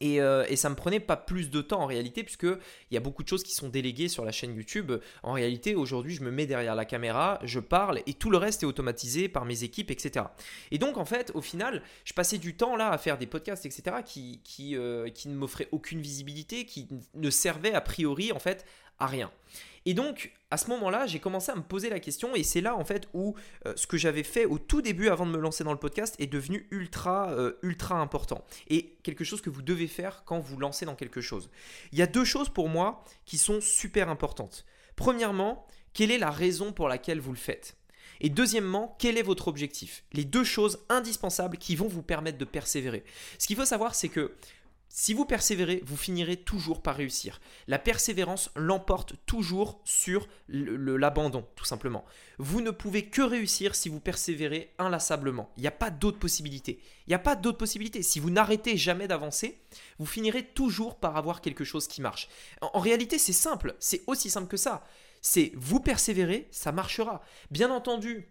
Et, 0.00 0.20
euh, 0.20 0.44
et, 0.48 0.56
ça 0.56 0.70
me 0.70 0.74
prenait 0.74 0.98
pas 0.98 1.16
plus 1.16 1.50
de 1.50 1.60
temps 1.60 1.80
en 1.80 1.86
réalité, 1.86 2.24
puisqu'il 2.24 2.58
y 2.90 2.96
a 2.96 3.00
beaucoup 3.00 3.22
de 3.22 3.28
choses 3.28 3.44
qui 3.44 3.52
sont 3.52 3.68
déléguées 3.68 4.08
sur 4.08 4.24
la 4.24 4.32
chaîne 4.32 4.54
YouTube. 4.56 4.92
En 5.22 5.32
réalité, 5.32 5.76
aujourd'hui, 5.76 6.14
je 6.14 6.22
me 6.22 6.32
mets 6.32 6.46
derrière 6.46 6.74
la 6.74 6.84
caméra, 6.84 7.38
je 7.44 7.60
parle, 7.60 8.00
et 8.06 8.14
tout 8.14 8.30
le 8.30 8.38
reste 8.38 8.64
est 8.64 8.66
automatisé 8.66 9.28
par 9.28 9.44
mes 9.44 9.62
équipes, 9.62 9.90
etc. 9.90 10.26
Et 10.72 10.78
donc, 10.78 10.96
en 10.96 11.04
fait, 11.04 11.30
au 11.34 11.40
final, 11.40 11.82
je 12.04 12.12
passais 12.12 12.38
du 12.38 12.56
temps 12.56 12.74
là 12.74 12.90
à 12.90 12.98
faire 12.98 13.18
des 13.18 13.26
podcasts, 13.26 13.66
etc., 13.66 13.98
qui, 14.04 14.40
qui, 14.42 14.76
qui 15.14 15.28
ne 15.28 15.34
m'offraient 15.34 15.68
aucune 15.70 16.00
visibilité, 16.00 16.66
qui 16.66 16.88
ne 17.14 17.30
servaient 17.30 17.74
a 17.74 17.80
priori, 17.80 18.32
en 18.32 18.40
fait, 18.40 18.66
à 18.98 19.06
rien. 19.06 19.30
Et 19.86 19.94
donc, 19.94 20.32
à 20.50 20.56
ce 20.56 20.70
moment-là, 20.70 21.06
j'ai 21.06 21.18
commencé 21.18 21.52
à 21.52 21.56
me 21.56 21.62
poser 21.62 21.90
la 21.90 22.00
question, 22.00 22.34
et 22.34 22.42
c'est 22.42 22.60
là 22.60 22.76
en 22.76 22.84
fait 22.84 23.08
où 23.12 23.34
euh, 23.66 23.74
ce 23.76 23.86
que 23.86 23.96
j'avais 23.96 24.22
fait 24.22 24.44
au 24.44 24.58
tout 24.58 24.82
début 24.82 25.08
avant 25.08 25.26
de 25.26 25.30
me 25.30 25.38
lancer 25.38 25.64
dans 25.64 25.72
le 25.72 25.78
podcast 25.78 26.14
est 26.18 26.26
devenu 26.26 26.66
ultra, 26.70 27.32
euh, 27.32 27.58
ultra 27.62 27.96
important. 28.00 28.44
Et 28.68 28.96
quelque 29.02 29.24
chose 29.24 29.40
que 29.40 29.50
vous 29.50 29.62
devez 29.62 29.88
faire 29.88 30.22
quand 30.24 30.38
vous 30.38 30.58
lancez 30.58 30.86
dans 30.86 30.94
quelque 30.94 31.20
chose. 31.20 31.50
Il 31.92 31.98
y 31.98 32.02
a 32.02 32.06
deux 32.06 32.24
choses 32.24 32.48
pour 32.48 32.68
moi 32.68 33.04
qui 33.26 33.36
sont 33.36 33.60
super 33.60 34.08
importantes. 34.08 34.64
Premièrement, 34.96 35.66
quelle 35.92 36.10
est 36.10 36.18
la 36.18 36.30
raison 36.30 36.72
pour 36.72 36.88
laquelle 36.88 37.20
vous 37.20 37.32
le 37.32 37.38
faites? 37.38 37.76
Et 38.20 38.28
deuxièmement, 38.30 38.96
quel 38.98 39.18
est 39.18 39.22
votre 39.22 39.48
objectif? 39.48 40.04
Les 40.12 40.24
deux 40.24 40.44
choses 40.44 40.84
indispensables 40.88 41.58
qui 41.58 41.76
vont 41.76 41.88
vous 41.88 42.02
permettre 42.02 42.38
de 42.38 42.44
persévérer. 42.44 43.04
Ce 43.38 43.46
qu'il 43.46 43.56
faut 43.56 43.64
savoir, 43.64 43.94
c'est 43.94 44.08
que 44.08 44.34
si 44.96 45.12
vous 45.12 45.24
persévérez, 45.24 45.82
vous 45.84 45.96
finirez 45.96 46.36
toujours 46.36 46.80
par 46.80 46.94
réussir. 46.94 47.40
La 47.66 47.80
persévérance 47.80 48.52
l'emporte 48.54 49.14
toujours 49.26 49.80
sur 49.84 50.28
l'abandon, 50.48 51.44
tout 51.56 51.64
simplement. 51.64 52.04
Vous 52.38 52.60
ne 52.60 52.70
pouvez 52.70 53.06
que 53.06 53.20
réussir 53.20 53.74
si 53.74 53.88
vous 53.88 53.98
persévérez 53.98 54.72
inlassablement. 54.78 55.50
Il 55.56 55.62
n'y 55.62 55.66
a 55.66 55.72
pas 55.72 55.90
d'autre 55.90 56.20
possibilité. 56.20 56.78
Il 57.08 57.10
n'y 57.10 57.14
a 57.16 57.18
pas 57.18 57.34
d'autre 57.34 57.58
possibilité. 57.58 58.04
Si 58.04 58.20
vous 58.20 58.30
n'arrêtez 58.30 58.76
jamais 58.76 59.08
d'avancer, 59.08 59.58
vous 59.98 60.06
finirez 60.06 60.44
toujours 60.44 61.00
par 61.00 61.16
avoir 61.16 61.40
quelque 61.40 61.64
chose 61.64 61.88
qui 61.88 62.00
marche. 62.00 62.28
en 62.60 62.78
réalité, 62.78 63.18
c'est 63.18 63.32
simple. 63.32 63.74
C'est 63.80 64.04
aussi 64.06 64.30
simple 64.30 64.46
que 64.46 64.56
ça. 64.56 64.84
C'est 65.22 65.50
vous 65.56 65.80
persévérez, 65.80 66.46
ça 66.52 66.70
marchera. 66.70 67.20
Bien 67.50 67.72
entendu, 67.72 68.28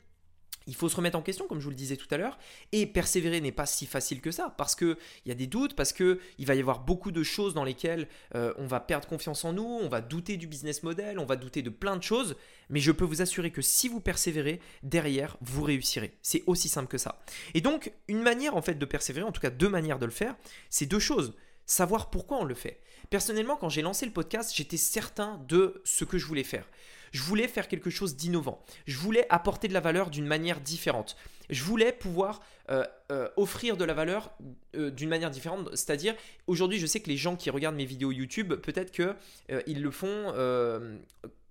il 0.67 0.75
faut 0.75 0.89
se 0.89 0.95
remettre 0.95 1.17
en 1.17 1.21
question, 1.21 1.47
comme 1.47 1.59
je 1.59 1.65
vous 1.65 1.69
le 1.69 1.75
disais 1.75 1.97
tout 1.97 2.07
à 2.11 2.17
l'heure, 2.17 2.37
et 2.71 2.85
persévérer 2.85 3.41
n'est 3.41 3.51
pas 3.51 3.65
si 3.65 3.85
facile 3.85 4.21
que 4.21 4.31
ça, 4.31 4.53
parce 4.57 4.75
qu'il 4.75 4.97
y 5.25 5.31
a 5.31 5.35
des 5.35 5.47
doutes, 5.47 5.75
parce 5.75 5.93
qu'il 5.93 6.17
va 6.39 6.55
y 6.55 6.59
avoir 6.59 6.79
beaucoup 6.79 7.11
de 7.11 7.23
choses 7.23 7.53
dans 7.53 7.63
lesquelles 7.63 8.07
euh, 8.35 8.53
on 8.57 8.65
va 8.65 8.79
perdre 8.79 9.07
confiance 9.07 9.45
en 9.45 9.53
nous, 9.53 9.79
on 9.81 9.89
va 9.89 10.01
douter 10.01 10.37
du 10.37 10.47
business 10.47 10.83
model, 10.83 11.19
on 11.19 11.25
va 11.25 11.35
douter 11.35 11.61
de 11.61 11.69
plein 11.69 11.97
de 11.97 12.03
choses, 12.03 12.35
mais 12.69 12.79
je 12.79 12.91
peux 12.91 13.05
vous 13.05 13.21
assurer 13.21 13.51
que 13.51 13.61
si 13.61 13.87
vous 13.87 13.99
persévérez, 13.99 14.59
derrière, 14.83 15.37
vous 15.41 15.63
réussirez. 15.63 16.17
C'est 16.21 16.43
aussi 16.47 16.69
simple 16.69 16.87
que 16.87 16.97
ça. 16.97 17.23
Et 17.53 17.61
donc, 17.61 17.91
une 18.07 18.21
manière 18.21 18.55
en 18.55 18.61
fait 18.61 18.75
de 18.75 18.85
persévérer, 18.85 19.25
en 19.25 19.31
tout 19.31 19.41
cas 19.41 19.49
deux 19.49 19.69
manières 19.69 19.99
de 19.99 20.05
le 20.05 20.11
faire, 20.11 20.35
c'est 20.69 20.85
deux 20.85 20.99
choses. 20.99 21.33
Savoir 21.65 22.09
pourquoi 22.09 22.39
on 22.39 22.43
le 22.43 22.55
fait. 22.55 22.81
Personnellement, 23.09 23.55
quand 23.55 23.69
j'ai 23.69 23.81
lancé 23.81 24.05
le 24.05 24.11
podcast, 24.11 24.53
j'étais 24.55 24.77
certain 24.77 25.39
de 25.47 25.81
ce 25.85 26.03
que 26.03 26.17
je 26.17 26.25
voulais 26.25 26.43
faire. 26.43 26.67
Je 27.13 27.21
voulais 27.21 27.47
faire 27.47 27.67
quelque 27.67 27.89
chose 27.89 28.17
d'innovant. 28.17 28.61
Je 28.85 28.97
voulais 28.97 29.25
apporter 29.29 29.67
de 29.67 29.73
la 29.73 29.79
valeur 29.79 30.09
d'une 30.09 30.25
manière 30.25 30.59
différente. 30.59 31.15
Je 31.49 31.63
voulais 31.63 31.91
pouvoir 31.91 32.41
euh, 32.69 32.83
euh, 33.11 33.29
offrir 33.37 33.77
de 33.77 33.85
la 33.85 33.93
valeur 33.93 34.31
euh, 34.75 34.89
d'une 34.89 35.09
manière 35.09 35.29
différente. 35.29 35.69
C'est-à-dire, 35.75 36.15
aujourd'hui, 36.47 36.79
je 36.79 36.85
sais 36.85 36.99
que 36.99 37.09
les 37.09 37.17
gens 37.17 37.35
qui 37.35 37.49
regardent 37.49 37.75
mes 37.75 37.85
vidéos 37.85 38.11
YouTube, 38.11 38.53
peut-être 38.55 38.91
qu'ils 38.91 39.81
le 39.81 39.91
font 39.91 40.33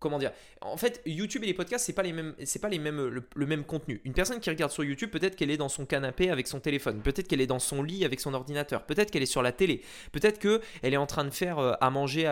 comment 0.03 0.19
dire 0.19 0.33
En 0.61 0.77
fait, 0.77 1.01
YouTube 1.07 1.45
et 1.45 1.47
les 1.47 1.55
podcasts, 1.55 1.87
c'est 1.87 1.93
pas 1.93 2.03
pas 2.03 2.69
le, 2.69 3.47
même 3.47 3.65
contenu. 3.65 4.01
Une 4.05 4.13
personne 4.13 4.41
qui 4.41 4.51
regarde 4.51 4.73
sur 4.73 4.85
YouTube, 4.85 5.11
peut-être 5.11 5.37
qu'elle 5.37 5.51
est 5.51 5.57
dans 5.57 5.69
son 5.69 5.87
canapé 5.87 6.31
avec 6.31 6.47
son 6.47 6.61
téléphone, 6.61 7.01
peut-être 7.01 7.29
qu'elle 7.29 7.41
est 7.41 7.47
dans 7.47 7.59
son 7.59 7.83
lit 7.83 8.05
avec 8.05 8.21
son 8.21 8.35
ordinateur, 8.35 8.85
peut-être 8.85 9.11
qu'elle 9.11 9.23
est 9.23 9.27
sur 9.27 9.43
la 9.43 9.53
télé, 9.53 9.83
peut-être 10.11 10.39
que 10.39 10.61
elle 10.83 10.93
est 10.93 10.99
en 10.99 11.07
train 11.07 11.25
de 11.25 11.31
faire 11.31 11.59
euh, 11.59 11.73
à 11.81 11.91
manger, 11.91 12.23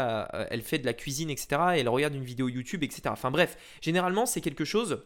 elle 0.51 0.63
fait 0.63 0.79
de 0.79 0.87
la 0.87 0.93
cuisine, 0.93 1.31
etc. 1.31 1.49
Et 1.77 1.81
elle 1.81 1.89
regarde 1.89 2.15
une 2.15 2.25
vidéo 2.25 2.49
YouTube, 2.49 2.83
etc. 2.83 3.03
Enfin 3.07 3.31
bref, 3.31 3.57
généralement, 3.81 4.27
c'est 4.27 4.41
quelque 4.41 4.65
chose 4.65 5.03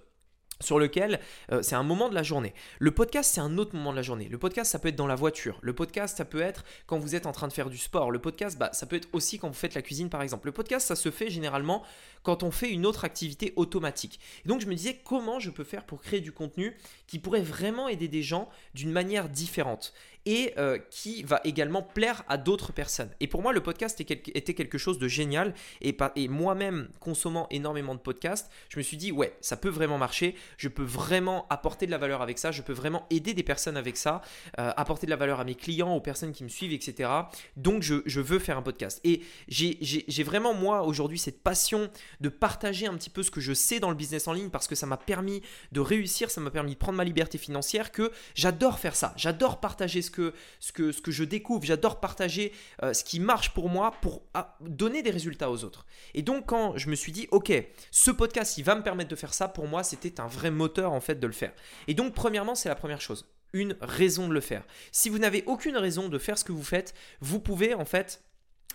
sur 0.60 0.78
lequel 0.78 1.20
euh, 1.52 1.62
c'est 1.62 1.74
un 1.74 1.82
moment 1.82 2.08
de 2.08 2.14
la 2.14 2.22
journée. 2.22 2.54
Le 2.78 2.90
podcast, 2.90 3.32
c'est 3.34 3.40
un 3.40 3.58
autre 3.58 3.74
moment 3.74 3.90
de 3.90 3.96
la 3.96 4.02
journée. 4.02 4.28
Le 4.28 4.38
podcast, 4.38 4.70
ça 4.70 4.78
peut 4.78 4.88
être 4.88 4.96
dans 4.96 5.06
la 5.06 5.14
voiture. 5.14 5.58
Le 5.62 5.74
podcast, 5.74 6.16
ça 6.16 6.24
peut 6.24 6.40
être 6.40 6.64
quand 6.86 6.98
vous 6.98 7.14
êtes 7.14 7.26
en 7.26 7.32
train 7.32 7.48
de 7.48 7.52
faire 7.52 7.70
du 7.70 7.78
sport. 7.78 8.10
Le 8.10 8.18
podcast, 8.18 8.58
bah, 8.58 8.70
ça 8.72 8.86
peut 8.86 8.96
être 8.96 9.08
aussi 9.12 9.38
quand 9.38 9.48
vous 9.48 9.54
faites 9.54 9.74
la 9.74 9.82
cuisine, 9.82 10.10
par 10.10 10.22
exemple. 10.22 10.46
Le 10.46 10.52
podcast, 10.52 10.86
ça 10.86 10.96
se 10.96 11.10
fait 11.10 11.30
généralement 11.30 11.82
quand 12.22 12.42
on 12.42 12.50
fait 12.50 12.70
une 12.70 12.86
autre 12.86 13.04
activité 13.04 13.52
automatique. 13.56 14.20
Donc, 14.46 14.60
je 14.60 14.66
me 14.66 14.74
disais, 14.74 15.00
comment 15.04 15.38
je 15.38 15.50
peux 15.50 15.64
faire 15.64 15.84
pour 15.84 16.00
créer 16.00 16.20
du 16.20 16.32
contenu 16.32 16.76
qui 17.06 17.18
pourrait 17.18 17.42
vraiment 17.42 17.88
aider 17.88 18.08
des 18.08 18.22
gens 18.22 18.48
d'une 18.74 18.92
manière 18.92 19.28
différente? 19.28 19.92
Et 20.26 20.54
euh, 20.58 20.78
qui 20.90 21.22
va 21.22 21.40
également 21.44 21.82
plaire 21.82 22.24
à 22.28 22.36
d'autres 22.36 22.72
personnes. 22.72 23.10
Et 23.20 23.26
pour 23.26 23.42
moi, 23.42 23.52
le 23.52 23.62
podcast 23.62 24.00
était 24.00 24.54
quelque 24.54 24.78
chose 24.78 24.98
de 24.98 25.08
génial. 25.08 25.54
Et, 25.80 25.96
et 26.16 26.28
moi-même, 26.28 26.88
consommant 27.00 27.46
énormément 27.50 27.94
de 27.94 28.00
podcasts, 28.00 28.50
je 28.68 28.78
me 28.78 28.82
suis 28.82 28.96
dit, 28.96 29.12
ouais, 29.12 29.36
ça 29.40 29.56
peut 29.56 29.68
vraiment 29.68 29.98
marcher. 29.98 30.34
Je 30.56 30.68
peux 30.68 30.82
vraiment 30.82 31.46
apporter 31.50 31.86
de 31.86 31.90
la 31.90 31.98
valeur 31.98 32.22
avec 32.22 32.38
ça. 32.38 32.52
Je 32.52 32.62
peux 32.62 32.72
vraiment 32.72 33.06
aider 33.10 33.34
des 33.34 33.42
personnes 33.42 33.76
avec 33.76 33.96
ça, 33.96 34.22
euh, 34.58 34.72
apporter 34.76 35.06
de 35.06 35.10
la 35.10 35.16
valeur 35.16 35.40
à 35.40 35.44
mes 35.44 35.54
clients, 35.54 35.94
aux 35.94 36.00
personnes 36.00 36.32
qui 36.32 36.44
me 36.44 36.48
suivent, 36.48 36.72
etc. 36.72 37.10
Donc, 37.56 37.82
je, 37.82 37.96
je 38.06 38.20
veux 38.20 38.38
faire 38.38 38.58
un 38.58 38.62
podcast. 38.62 39.00
Et 39.04 39.22
j'ai 39.48 40.22
vraiment, 40.22 40.54
moi, 40.54 40.82
aujourd'hui, 40.82 41.18
cette 41.18 41.42
passion 41.42 41.90
de 42.20 42.28
partager 42.28 42.86
un 42.86 42.94
petit 42.94 43.10
peu 43.10 43.22
ce 43.22 43.30
que 43.30 43.40
je 43.40 43.52
sais 43.52 43.80
dans 43.80 43.90
le 43.90 43.96
business 43.96 44.28
en 44.28 44.32
ligne 44.32 44.50
parce 44.50 44.66
que 44.66 44.74
ça 44.74 44.86
m'a 44.86 44.96
permis 44.96 45.42
de 45.72 45.80
réussir, 45.80 46.30
ça 46.30 46.40
m'a 46.40 46.50
permis 46.50 46.72
de 46.72 46.78
prendre 46.78 46.96
ma 46.96 47.04
liberté 47.04 47.38
financière, 47.38 47.92
que 47.92 48.10
j'adore 48.34 48.78
faire 48.78 48.96
ça. 48.96 49.12
J'adore 49.16 49.60
partager 49.60 50.02
ce 50.02 50.10
que, 50.14 50.32
ce 50.60 50.72
que, 50.72 50.92
ce 50.92 51.00
que 51.00 51.10
je 51.10 51.24
découvre, 51.24 51.64
j'adore 51.64 52.00
partager 52.00 52.52
euh, 52.82 52.92
ce 52.92 53.04
qui 53.04 53.20
marche 53.20 53.50
pour 53.50 53.68
moi 53.68 53.92
pour 54.00 54.22
ah, 54.34 54.56
donner 54.60 55.02
des 55.02 55.10
résultats 55.10 55.50
aux 55.50 55.64
autres. 55.64 55.86
Et 56.14 56.22
donc 56.22 56.46
quand 56.46 56.76
je 56.76 56.88
me 56.88 56.94
suis 56.94 57.12
dit, 57.12 57.28
ok, 57.30 57.52
ce 57.90 58.10
podcast, 58.10 58.56
il 58.58 58.64
va 58.64 58.74
me 58.76 58.82
permettre 58.82 59.10
de 59.10 59.16
faire 59.16 59.34
ça, 59.34 59.48
pour 59.48 59.66
moi, 59.66 59.82
c'était 59.82 60.20
un 60.20 60.28
vrai 60.28 60.50
moteur 60.50 60.92
en 60.92 61.00
fait 61.00 61.18
de 61.20 61.26
le 61.26 61.32
faire. 61.32 61.52
Et 61.88 61.94
donc 61.94 62.14
premièrement, 62.14 62.54
c'est 62.54 62.68
la 62.68 62.74
première 62.74 63.00
chose, 63.00 63.26
une 63.52 63.76
raison 63.80 64.28
de 64.28 64.34
le 64.34 64.40
faire. 64.40 64.64
Si 64.92 65.08
vous 65.08 65.18
n'avez 65.18 65.42
aucune 65.46 65.76
raison 65.76 66.08
de 66.08 66.18
faire 66.18 66.38
ce 66.38 66.44
que 66.44 66.52
vous 66.52 66.64
faites, 66.64 66.94
vous 67.20 67.40
pouvez 67.40 67.74
en 67.74 67.84
fait 67.84 68.22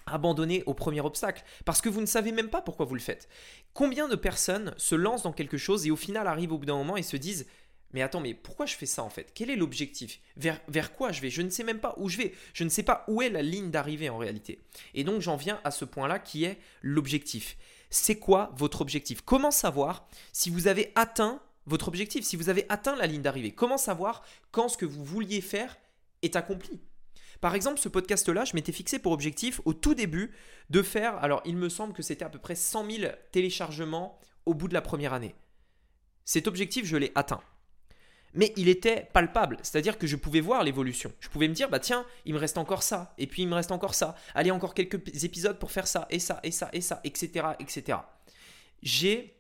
abandonner 0.06 0.64
au 0.66 0.74
premier 0.74 1.02
obstacle 1.02 1.44
parce 1.66 1.82
que 1.82 1.90
vous 1.90 2.02
ne 2.02 2.06
savez 2.06 2.32
même 2.32 2.50
pas 2.50 2.62
pourquoi 2.62 2.86
vous 2.86 2.96
le 2.96 3.02
faites. 3.02 3.30
Combien 3.74 4.08
de 4.08 4.16
personnes 4.16 4.74
se 4.78 4.96
lancent 4.96 5.24
dans 5.24 5.34
quelque 5.34 5.58
chose 5.58 5.86
et 5.86 5.92
au 5.92 5.96
final 5.96 6.28
arrivent 6.28 6.52
au 6.52 6.58
bout 6.58 6.66
d'un 6.66 6.78
moment 6.78 6.98
et 6.98 7.04
se 7.04 7.18
disent 7.18 7.48
mais 7.92 8.02
attends, 8.02 8.20
mais 8.20 8.34
pourquoi 8.34 8.66
je 8.66 8.76
fais 8.76 8.86
ça 8.86 9.04
en 9.04 9.10
fait? 9.10 9.32
Quel 9.34 9.50
est 9.50 9.56
l'objectif? 9.56 10.20
Vers, 10.38 10.60
vers 10.68 10.94
quoi 10.94 11.12
je 11.12 11.22
vais? 11.22 11.30
Je 11.30 11.42
ne 11.42 11.50
sais 11.50 11.64
même 11.64 11.80
pas 11.80 11.96
où 11.98 12.08
je 12.08 12.18
vais. 12.18 12.34
Je 12.54 12.64
ne 12.64 12.70
sais 12.70 12.84
pas 12.84 13.04
où 13.08 13.22
est 13.22 13.30
la 13.30 13.42
ligne 13.42 13.72
d'arrivée 13.72 14.10
en 14.10 14.18
réalité. 14.18 14.60
Et 14.94 15.04
donc 15.04 15.22
j'en 15.22 15.36
viens 15.36 15.60
à 15.64 15.72
ce 15.72 15.86
point-là 15.86 16.20
qui 16.20 16.44
est 16.44 16.60
l'objectif. 16.82 17.58
C'est 17.90 18.20
quoi 18.20 18.54
votre 18.56 18.82
objectif? 18.82 19.22
Comment 19.22 19.52
savoir 19.52 20.08
si 20.32 20.50
vous 20.50 20.68
avez 20.68 20.92
atteint 20.96 21.42
votre 21.66 21.88
objectif, 21.88 22.24
si 22.24 22.36
vous 22.36 22.50
avez 22.50 22.66
atteint 22.70 22.96
la 22.96 23.08
ligne 23.08 23.22
d'arrivée? 23.22 23.52
Comment 23.52 23.78
savoir 23.78 24.24
quand 24.52 24.70
ce 24.70 24.78
que 24.78 24.86
vous 24.86 25.04
vouliez 25.04 25.42
faire 25.42 25.78
est 26.22 26.36
accompli? 26.36 26.80
Par 27.42 27.56
exemple, 27.56 27.80
ce 27.80 27.90
podcast-là, 27.90 28.46
je 28.46 28.54
m'étais 28.54 28.72
fixé 28.72 29.00
pour 29.00 29.14
objectif 29.14 29.62
au 29.66 29.74
tout 29.74 29.96
début 29.96 30.32
de 30.70 30.82
faire, 30.82 31.16
alors 31.24 31.42
il 31.46 31.56
me 31.56 31.70
semble 31.70 31.94
que 31.94 32.04
c'était 32.04 32.26
à 32.26 32.30
peu 32.30 32.40
près 32.40 32.56
100 32.56 32.92
000 32.92 33.12
téléchargements 33.32 34.20
au 34.46 34.54
bout 34.54 34.68
de 34.68 34.74
la 34.74 34.82
première 34.82 35.14
année. 35.14 35.36
Cet 36.26 36.48
objectif, 36.48 36.86
je 36.86 36.98
l'ai 36.98 37.12
atteint 37.16 37.42
mais 38.34 38.54
il 38.56 38.70
était 38.70 39.10
palpable, 39.14 39.58
c'est-à-dire 39.62 39.98
que 39.98 40.08
je 40.08 40.16
pouvais 40.16 40.42
voir 40.42 40.64
l'évolution. 40.64 41.12
Je 41.20 41.30
pouvais 41.30 41.48
me 41.48 41.54
dire, 41.54 41.70
bah 41.70 41.80
tiens, 41.80 42.06
il 42.26 42.34
me 42.34 42.40
reste 42.40 42.58
encore 42.58 42.84
ça, 42.84 43.14
et 43.18 43.28
puis 43.28 43.44
il 43.44 43.48
me 43.48 43.56
reste 43.56 43.72
encore 43.72 43.96
ça, 43.96 44.16
allez, 44.36 44.52
encore 44.52 44.74
quelques 44.74 45.24
épisodes 45.24 45.58
pour 45.58 45.72
faire 45.72 45.88
ça, 45.88 46.08
et 46.10 46.20
ça, 46.20 46.40
et 46.44 46.52
ça, 46.52 46.70
et 46.74 46.82
ça, 46.82 47.02
etc. 47.04 47.48
etc. 47.60 47.98
J'ai 48.82 49.36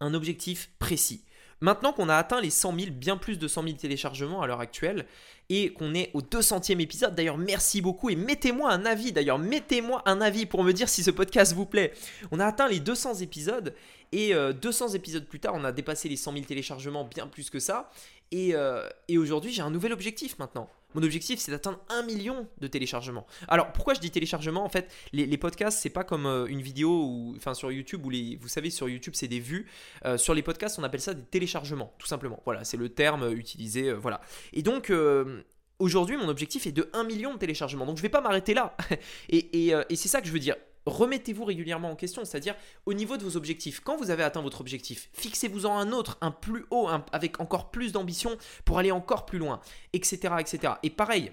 un 0.00 0.14
objectif 0.14 0.70
précis. 0.78 1.24
Maintenant 1.62 1.92
qu'on 1.92 2.08
a 2.08 2.16
atteint 2.16 2.40
les 2.40 2.50
100 2.50 2.76
000, 2.76 2.90
bien 2.90 3.16
plus 3.16 3.38
de 3.38 3.46
100 3.46 3.62
000 3.62 3.76
téléchargements 3.76 4.42
à 4.42 4.48
l'heure 4.48 4.60
actuelle, 4.60 5.06
et 5.48 5.72
qu'on 5.72 5.94
est 5.94 6.10
au 6.12 6.20
200e 6.20 6.80
épisode, 6.80 7.14
d'ailleurs 7.14 7.38
merci 7.38 7.80
beaucoup, 7.80 8.10
et 8.10 8.16
mettez-moi 8.16 8.70
un 8.70 8.84
avis, 8.84 9.12
d'ailleurs 9.12 9.38
mettez-moi 9.38 10.02
un 10.06 10.20
avis 10.20 10.44
pour 10.44 10.64
me 10.64 10.72
dire 10.72 10.88
si 10.88 11.04
ce 11.04 11.12
podcast 11.12 11.54
vous 11.54 11.64
plaît. 11.64 11.92
On 12.32 12.40
a 12.40 12.46
atteint 12.46 12.66
les 12.66 12.80
200 12.80 13.20
épisodes, 13.20 13.74
et 14.10 14.34
200 14.34 14.86
euh, 14.90 14.96
épisodes 14.96 15.24
plus 15.24 15.38
tard, 15.38 15.54
on 15.54 15.62
a 15.62 15.70
dépassé 15.70 16.08
les 16.08 16.16
100 16.16 16.32
000 16.32 16.44
téléchargements, 16.46 17.04
bien 17.04 17.28
plus 17.28 17.48
que 17.48 17.60
ça, 17.60 17.90
euh, 18.34 18.88
et 19.08 19.18
aujourd'hui 19.18 19.52
j'ai 19.52 19.62
un 19.62 19.70
nouvel 19.70 19.92
objectif 19.92 20.38
maintenant. 20.38 20.68
Mon 20.94 21.02
objectif, 21.02 21.38
c'est 21.38 21.50
d'atteindre 21.52 21.80
un 21.88 22.02
million 22.02 22.46
de 22.60 22.66
téléchargements. 22.66 23.26
Alors, 23.48 23.72
pourquoi 23.72 23.94
je 23.94 24.00
dis 24.00 24.10
téléchargement 24.10 24.64
En 24.64 24.68
fait, 24.68 24.92
les, 25.12 25.36
podcasts, 25.36 25.78
c'est 25.78 25.90
pas 25.90 26.04
comme 26.04 26.26
euh, 26.26 26.46
une 26.46 26.60
vidéo 26.60 26.90
ou, 26.90 27.36
sur 27.54 27.72
YouTube 27.72 28.06
où 28.06 28.10
vous 28.40 28.48
savez, 28.48 28.70
sur 28.70 28.88
YouTube, 28.88 29.14
c'est 29.16 29.28
des 29.28 29.40
vues. 29.40 29.66
Euh, 30.04 30.16
sur 30.16 30.34
les 30.34 30.42
podcasts, 30.42 30.78
on 30.78 30.84
appelle 30.84 31.00
ça 31.00 31.14
des 31.14 31.22
téléchargements, 31.22 31.92
tout 31.98 32.06
simplement. 32.06 32.40
Voilà, 32.44 32.64
c'est 32.64 32.76
le 32.76 32.88
terme 32.88 33.32
utilisé. 33.32 33.88
Euh, 33.88 33.94
voilà. 33.94 34.20
Et 34.52 34.62
donc, 34.62 34.92
aujourd'hui, 35.78 36.16
mon 36.16 36.28
objectif 36.28 36.66
est 36.66 36.72
de 36.72 36.88
1 36.92 37.04
million 37.04 37.34
de 37.34 37.38
téléchargements. 37.38 37.86
Donc, 37.86 37.96
je 37.96 38.02
vais 38.02 38.08
pas 38.08 38.20
m'arrêter 38.20 38.54
là. 38.54 38.76
et 39.28 39.74
c'est 39.90 40.08
ça 40.08 40.20
que 40.20 40.26
je 40.26 40.32
veux 40.32 40.38
dire 40.38 40.56
remettez-vous 40.86 41.44
régulièrement 41.44 41.90
en 41.90 41.96
question, 41.96 42.24
c'est-à-dire 42.24 42.54
au 42.86 42.94
niveau 42.94 43.16
de 43.16 43.22
vos 43.22 43.36
objectifs. 43.36 43.80
Quand 43.80 43.96
vous 43.96 44.10
avez 44.10 44.22
atteint 44.22 44.42
votre 44.42 44.60
objectif, 44.60 45.08
fixez-vous-en 45.12 45.76
un 45.76 45.92
autre, 45.92 46.18
un 46.20 46.30
plus 46.30 46.64
haut, 46.70 46.88
avec 47.12 47.40
encore 47.40 47.70
plus 47.70 47.92
d'ambition 47.92 48.36
pour 48.64 48.78
aller 48.78 48.92
encore 48.92 49.26
plus 49.26 49.38
loin, 49.38 49.60
etc., 49.92 50.34
etc. 50.40 50.74
Et 50.82 50.90
pareil, 50.90 51.32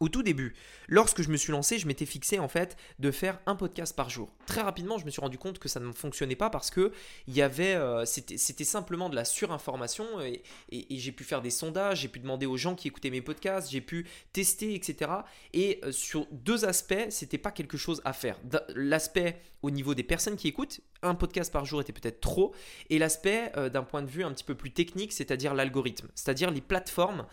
au 0.00 0.08
tout 0.08 0.22
début, 0.22 0.54
lorsque 0.88 1.22
je 1.22 1.30
me 1.30 1.36
suis 1.36 1.52
lancé, 1.52 1.78
je 1.78 1.86
m'étais 1.86 2.06
fixé 2.06 2.38
en 2.38 2.48
fait 2.48 2.76
de 2.98 3.10
faire 3.10 3.38
un 3.46 3.56
podcast 3.56 3.96
par 3.96 4.10
jour. 4.10 4.30
Très 4.46 4.60
rapidement, 4.60 4.98
je 4.98 5.06
me 5.06 5.10
suis 5.10 5.20
rendu 5.20 5.38
compte 5.38 5.58
que 5.58 5.68
ça 5.68 5.80
ne 5.80 5.92
fonctionnait 5.92 6.36
pas 6.36 6.50
parce 6.50 6.70
que 6.70 6.92
y 7.28 7.40
avait, 7.42 7.74
euh, 7.74 8.04
c'était 8.04 8.64
simplement 8.64 9.08
de 9.08 9.14
la 9.14 9.24
surinformation 9.24 10.20
et, 10.20 10.42
j'ai 10.70 11.12
pu 11.12 11.24
faire 11.24 11.42
des 11.42 11.50
sondages, 11.50 12.00
j'ai 12.00 12.08
pu 12.08 12.18
demander 12.18 12.46
aux 12.46 12.56
gens 12.56 12.74
qui 12.74 12.88
écoutaient 12.88 13.10
mes 13.10 13.20
podcasts, 13.20 13.70
j'ai 13.70 13.80
pu 13.80 14.06
tester, 14.32 14.74
etc. 14.74 15.10
Et 15.52 15.80
euh, 15.84 15.92
sur 15.92 16.26
deux 16.30 16.64
aspects, 16.64 17.06
c'était 17.10 17.38
pas 17.38 17.50
quelque 17.50 17.76
chose 17.76 18.02
à 18.04 18.12
faire. 18.12 18.38
L'aspect 18.74 19.40
au 19.66 19.70
niveau 19.70 19.94
des 19.94 20.02
personnes 20.02 20.36
qui 20.36 20.48
écoutent, 20.48 20.80
un 21.02 21.14
podcast 21.14 21.52
par 21.52 21.64
jour 21.64 21.80
était 21.80 21.92
peut-être 21.92 22.20
trop, 22.20 22.54
et 22.90 22.98
l'aspect 22.98 23.52
euh, 23.56 23.68
d'un 23.68 23.82
point 23.82 24.02
de 24.02 24.08
vue 24.08 24.24
un 24.24 24.32
petit 24.32 24.44
peu 24.44 24.54
plus 24.54 24.70
technique, 24.70 25.12
c'est-à-dire 25.12 25.54
l'algorithme, 25.54 26.08
c'est-à-dire 26.14 26.50
les 26.50 26.60
plateformes 26.60 27.26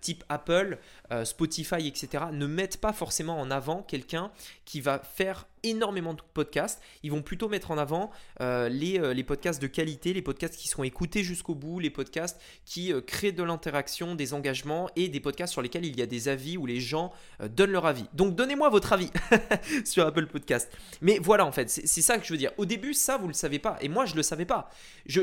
type 0.00 0.24
Apple, 0.28 0.78
Spotify, 1.24 1.86
etc. 1.86 2.24
ne 2.32 2.46
mettent 2.46 2.80
pas 2.80 2.92
forcément 2.92 3.40
en 3.40 3.50
avant 3.50 3.82
quelqu'un 3.82 4.30
qui 4.64 4.80
va 4.80 4.98
faire 4.98 5.46
énormément 5.62 6.14
de 6.14 6.22
podcasts. 6.34 6.80
Ils 7.02 7.10
vont 7.10 7.22
plutôt 7.22 7.48
mettre 7.48 7.70
en 7.70 7.78
avant 7.78 8.10
euh, 8.40 8.68
les, 8.68 8.98
euh, 8.98 9.12
les, 9.12 9.24
podcasts 9.24 9.60
de 9.60 9.66
qualité, 9.66 10.12
les 10.12 10.22
podcasts 10.22 10.56
qui 10.56 10.68
seront 10.68 10.84
écoutés 10.84 11.22
jusqu'au 11.22 11.54
bout, 11.54 11.78
les 11.78 11.90
podcasts 11.90 12.40
qui 12.64 12.92
euh, 12.92 13.00
créent 13.00 13.32
de 13.32 13.42
l'interaction, 13.42 14.14
des 14.14 14.34
engagements 14.34 14.88
et 14.96 15.08
des 15.08 15.20
podcasts 15.20 15.52
sur 15.52 15.62
lesquels 15.62 15.84
il 15.84 15.98
y 15.98 16.02
a 16.02 16.06
des 16.06 16.28
avis 16.28 16.56
où 16.56 16.66
les 16.66 16.80
gens 16.80 17.12
donnent 17.50 17.72
leur 17.72 17.86
avis. 17.86 18.06
Donc 18.12 18.34
donnez-moi 18.34 18.68
votre 18.68 18.92
avis 18.92 19.10
sur 19.84 20.06
Apple 20.06 20.26
Podcast. 20.26 20.70
Mais 21.00 21.18
voilà 21.18 21.46
en 21.46 21.52
fait, 21.52 21.68
c'est 21.70 22.02
ça 22.02 22.18
que 22.18 22.24
je 22.26 22.32
veux 22.32 22.38
dire. 22.38 22.52
Au 22.58 22.64
début, 22.64 22.94
ça, 22.94 23.16
vous 23.16 23.24
ne 23.24 23.28
le 23.28 23.34
savez 23.34 23.58
pas. 23.58 23.78
Et 23.80 23.88
moi, 23.88 24.06
je 24.06 24.12
ne 24.12 24.18
le 24.18 24.22
savais 24.22 24.44
pas. 24.44 24.70
Je, 25.06 25.20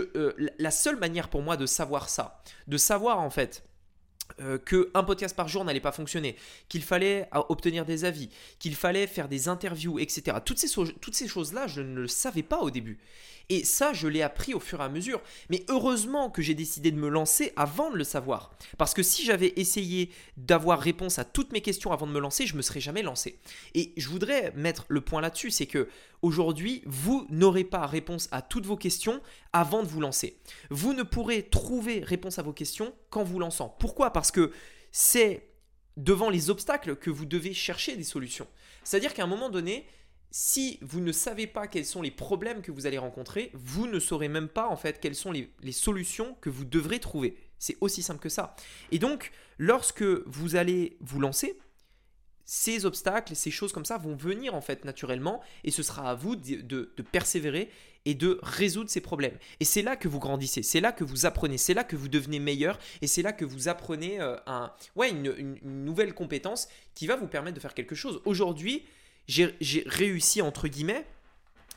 la 0.60 0.72
seule 0.72 0.98
manière 0.98 1.30
pour 1.30 1.42
moi 1.42 1.58
de 1.58 1.66
savoir 1.66 2.10
ça, 2.10 2.42
de 2.68 2.78
savoir 2.78 3.20
en 3.20 3.30
fait 3.30 3.64
euh, 4.42 4.58
qu'un 4.58 5.04
podcast 5.04 5.36
par 5.36 5.48
jour 5.48 5.64
n'allait 5.64 5.80
pas 5.80 5.92
fonctionner, 5.92 6.36
qu'il 6.68 6.84
fallait 6.84 7.30
euh, 7.34 7.42
obtenir 7.50 7.86
des 7.86 8.06
avis, 8.06 8.30
qu'il 8.60 8.76
fallait 8.76 9.08
faire 9.08 9.30
des 9.30 9.48
interviews, 9.48 10.00
etc. 10.00 10.38
Toutes 10.44 10.60
ces, 10.60 10.68
toutes 11.00 11.16
ces 11.16 11.28
choses-là, 11.28 11.68
je 11.68 11.82
ne 11.82 12.02
le 12.02 12.08
savais 12.08 12.44
pas 12.44 12.60
au 12.60 12.70
début. 12.70 13.00
Et 13.50 13.64
ça, 13.64 13.94
je 13.94 14.08
l'ai 14.08 14.22
appris 14.22 14.54
au 14.54 14.60
fur 14.60 14.82
et 14.82 14.84
à 14.84 14.90
mesure. 14.90 15.22
Mais 15.50 15.64
heureusement 15.70 16.30
que 16.30 16.42
j'ai 16.42 16.54
décidé 16.54 16.92
de 16.92 16.98
me 16.98 17.10
lancer 17.10 17.54
avant 17.56 17.92
de 17.92 17.96
le 17.96 18.04
savoir. 18.04 18.52
Parce 18.78 18.94
que 18.94 19.04
si 19.04 19.24
j'avais 19.24 19.54
essayé 19.56 20.10
d'avoir 20.38 20.80
réponse 20.80 21.20
à 21.20 21.26
toutes 21.26 21.52
mes 21.52 21.62
questions 21.62 21.92
avant 21.92 22.08
de 22.08 22.12
me 22.12 22.20
lancer, 22.20 22.48
je 22.48 22.56
me 22.56 22.62
serais 22.62 22.80
jamais 22.80 23.04
lancé. 23.04 23.40
Et 23.74 23.94
je 23.98 24.10
voudrais 24.10 24.52
mettre 24.56 24.86
le 24.88 25.02
point 25.02 25.22
là-dessus, 25.22 25.52
c'est 25.52 25.68
que 25.68 25.88
aujourd'hui, 26.22 26.82
vous 26.86 27.28
n'aurez 27.30 27.64
pas 27.64 27.86
réponse 27.86 28.28
à 28.32 28.42
toutes 28.42 28.66
vos 28.66 28.78
questions 28.78 29.22
avant 29.54 29.84
de 29.84 29.88
vous 29.88 30.02
lancer. 30.02 30.38
Vous 30.70 30.94
ne 30.94 31.04
pourrez 31.04 31.44
trouver 31.44 32.00
réponse 32.00 32.40
à 32.40 32.42
vos 32.42 32.54
questions 32.54 32.94
qu'en 33.10 33.24
vous 33.24 33.40
lançant. 33.40 33.76
Pourquoi? 33.80 34.12
Parce 34.16 34.32
que 34.32 34.54
c'est 34.94 35.50
devant 35.98 36.30
les 36.30 36.50
obstacles 36.50 36.96
que 36.96 37.10
vous 37.10 37.26
devez 37.26 37.54
chercher 37.54 37.98
des 37.98 38.06
solutions. 38.06 38.48
C'est-à-dire 38.86 39.14
qu'à 39.14 39.26
un 39.26 39.28
moment 39.28 39.50
donné, 39.50 39.86
si 40.32 40.80
vous 40.82 41.02
ne 41.02 41.12
savez 41.12 41.48
pas 41.48 41.68
quels 41.68 41.84
sont 41.86 42.02
les 42.02 42.12
problèmes 42.12 42.62
que 42.62 42.72
vous 42.72 42.86
allez 42.86 42.98
rencontrer, 42.98 43.52
vous 43.54 43.88
ne 43.88 44.00
saurez 44.00 44.30
même 44.30 44.48
pas 44.48 44.70
en 44.70 44.78
fait 44.78 45.02
quelles 45.02 45.16
sont 45.16 45.34
les, 45.34 45.52
solutions 45.74 46.38
que 46.40 46.50
vous 46.50 46.64
devrez 46.64 47.02
trouver. 47.02 47.36
C'est 47.60 47.76
aussi 47.82 48.02
simple 48.02 48.22
que 48.22 48.30
ça. 48.30 48.56
Et 48.90 49.00
donc, 49.00 49.34
lorsque 49.58 50.04
vous 50.04 50.56
allez 50.56 50.96
vous 51.02 51.20
lancer, 51.20 51.60
ces 52.46 52.86
obstacles, 52.86 53.36
ces 53.36 53.52
choses 53.52 53.74
comme 53.74 53.84
ça 53.84 53.98
vont 53.98 54.16
venir 54.16 54.56
en 54.56 54.62
fait 54.62 54.86
naturellement 54.86 55.42
et 55.66 55.72
ce 55.72 55.84
sera 55.84 56.10
à 56.10 56.16
vous 56.16 56.38
de, 56.38 56.96
persévérer 57.12 57.70
et 58.06 58.14
de 58.14 58.40
résoudre 58.44 58.90
ces 58.90 59.02
problèmes. 59.02 59.38
Et 59.60 59.66
c'est 59.66 59.82
là 59.82 59.96
que 59.96 60.08
vous 60.08 60.20
grandissez, 60.20 60.64
c'est 60.64 60.80
là 60.80 60.92
que 60.92 61.04
vous 61.04 61.26
apprenez, 61.26 61.58
c'est 61.58 61.74
là 61.74 61.84
que 61.84 61.96
vous 61.96 62.08
devenez 62.08 62.40
meilleur 62.40 62.80
et 63.02 63.08
c'est 63.08 63.22
là 63.22 63.34
que 63.34 63.46
vous 63.46 63.68
apprenez 63.68 64.22
euh, 64.22 64.38
un, 64.46 64.72
ouais, 64.96 65.10
une, 65.10 65.58
nouvelle 65.64 66.14
compétence 66.14 66.68
qui 66.94 67.08
va 67.08 67.16
vous 67.16 67.28
permettre 67.28 67.56
de 67.56 67.60
faire 67.60 67.74
quelque 67.74 67.96
chose. 67.96 68.22
Aujourd'hui, 68.26 68.84
j'ai 69.28 69.56
réussi, 69.88 70.42
entre 70.42 70.68
guillemets, 70.68 71.06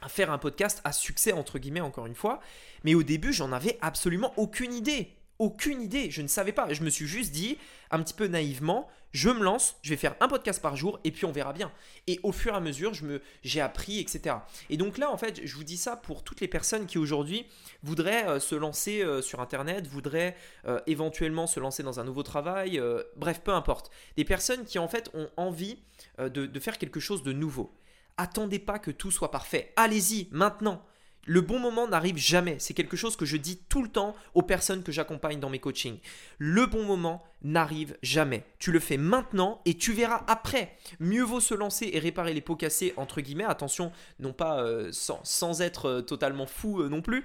à 0.02 0.08
faire 0.08 0.30
un 0.30 0.38
podcast 0.38 0.80
à 0.84 0.92
succès, 0.92 1.32
entre 1.32 1.58
guillemets, 1.58 1.80
encore 1.80 2.06
une 2.06 2.14
fois. 2.14 2.40
Mais 2.84 2.94
au 2.94 3.02
début, 3.02 3.32
j'en 3.32 3.52
avais 3.52 3.78
absolument 3.80 4.32
aucune 4.36 4.72
idée. 4.72 5.12
Aucune 5.38 5.82
idée. 5.82 6.10
Je 6.10 6.22
ne 6.22 6.28
savais 6.28 6.52
pas. 6.52 6.72
Je 6.72 6.82
me 6.82 6.90
suis 6.90 7.06
juste 7.06 7.32
dit, 7.32 7.58
un 7.90 8.02
petit 8.02 8.14
peu 8.14 8.26
naïvement, 8.26 8.88
je 9.12 9.30
me 9.30 9.42
lance, 9.42 9.76
je 9.82 9.90
vais 9.90 9.96
faire 9.96 10.14
un 10.20 10.28
podcast 10.28 10.60
par 10.60 10.76
jour 10.76 11.00
et 11.04 11.10
puis 11.10 11.24
on 11.24 11.32
verra 11.32 11.52
bien. 11.52 11.72
Et 12.06 12.20
au 12.22 12.32
fur 12.32 12.52
et 12.52 12.56
à 12.56 12.60
mesure, 12.60 12.92
je 12.92 13.06
me, 13.06 13.22
j'ai 13.42 13.60
appris, 13.60 14.00
etc. 14.00 14.36
Et 14.68 14.76
donc 14.76 14.98
là, 14.98 15.10
en 15.10 15.16
fait, 15.16 15.40
je 15.44 15.54
vous 15.54 15.64
dis 15.64 15.76
ça 15.76 15.96
pour 15.96 16.22
toutes 16.24 16.40
les 16.40 16.48
personnes 16.48 16.86
qui 16.86 16.98
aujourd'hui 16.98 17.46
voudraient 17.82 18.28
euh, 18.28 18.40
se 18.40 18.54
lancer 18.54 19.02
euh, 19.02 19.22
sur 19.22 19.40
Internet, 19.40 19.86
voudraient 19.86 20.36
euh, 20.66 20.80
éventuellement 20.86 21.46
se 21.46 21.58
lancer 21.58 21.82
dans 21.82 22.00
un 22.00 22.04
nouveau 22.04 22.22
travail, 22.22 22.80
bref, 23.16 23.40
peu 23.42 23.52
importe. 23.52 23.90
Des 24.16 24.24
personnes 24.24 24.64
qui 24.64 24.78
en 24.78 24.88
fait 24.88 25.10
ont 25.14 25.28
envie 25.36 25.78
de 26.18 26.60
faire 26.60 26.78
quelque 26.78 27.00
chose 27.00 27.22
de 27.22 27.32
nouveau. 27.32 27.72
Attendez 28.16 28.58
pas 28.58 28.78
que 28.78 28.90
tout 28.90 29.10
soit 29.10 29.30
parfait. 29.30 29.72
Allez-y 29.76 30.28
maintenant. 30.32 30.84
Le 31.28 31.42
bon 31.42 31.58
moment 31.58 31.86
n'arrive 31.86 32.16
jamais. 32.16 32.56
C'est 32.58 32.72
quelque 32.72 32.96
chose 32.96 33.14
que 33.14 33.26
je 33.26 33.36
dis 33.36 33.58
tout 33.68 33.82
le 33.82 33.90
temps 33.90 34.16
aux 34.32 34.40
personnes 34.40 34.82
que 34.82 34.90
j'accompagne 34.90 35.38
dans 35.38 35.50
mes 35.50 35.58
coachings. 35.58 35.98
Le 36.38 36.64
bon 36.64 36.84
moment 36.84 37.22
n'arrive 37.42 37.98
jamais. 38.02 38.44
Tu 38.58 38.72
le 38.72 38.80
fais 38.80 38.96
maintenant 38.96 39.60
et 39.66 39.74
tu 39.74 39.92
verras 39.92 40.24
après. 40.26 40.74
Mieux 41.00 41.22
vaut 41.22 41.40
se 41.40 41.52
lancer 41.52 41.90
et 41.92 41.98
réparer 41.98 42.32
les 42.32 42.40
pots 42.40 42.56
cassés, 42.56 42.94
entre 42.96 43.20
guillemets. 43.20 43.44
Attention, 43.44 43.92
non 44.20 44.32
pas 44.32 44.62
euh, 44.62 44.88
sans, 44.90 45.60
être 45.60 45.84
euh, 45.84 46.00
totalement 46.00 46.46
fou 46.46 46.80
euh, 46.80 46.88
non 46.88 47.02
plus, 47.02 47.22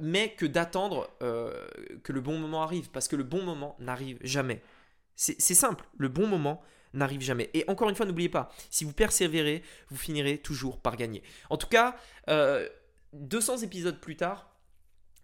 mais 0.00 0.30
que 0.30 0.44
d'attendre 0.44 1.08
que 1.20 2.12
le 2.12 2.20
bon 2.20 2.40
moment 2.40 2.64
arrive. 2.64 2.90
Parce 2.90 3.06
que 3.06 3.14
le 3.14 3.22
bon 3.22 3.44
moment 3.44 3.76
n'arrive 3.78 4.18
jamais. 4.24 4.62
C'est 5.14 5.38
simple. 5.38 5.84
Le 5.96 6.08
bon 6.08 6.26
moment 6.26 6.60
n'arrive 6.92 7.20
jamais. 7.20 7.50
Et 7.54 7.64
encore 7.68 7.88
une 7.88 7.94
fois, 7.94 8.06
n'oubliez 8.06 8.28
pas, 8.30 8.50
si 8.68 8.84
vous 8.84 8.92
persévérez, 8.92 9.62
vous 9.90 9.96
finirez 9.96 10.38
toujours 10.38 10.80
par 10.80 10.96
gagner. 10.96 11.22
En 11.50 11.56
tout 11.56 11.68
cas, 11.68 11.96
200 13.12 13.62
épisodes 13.62 14.00
plus 14.00 14.16
tard, 14.16 14.47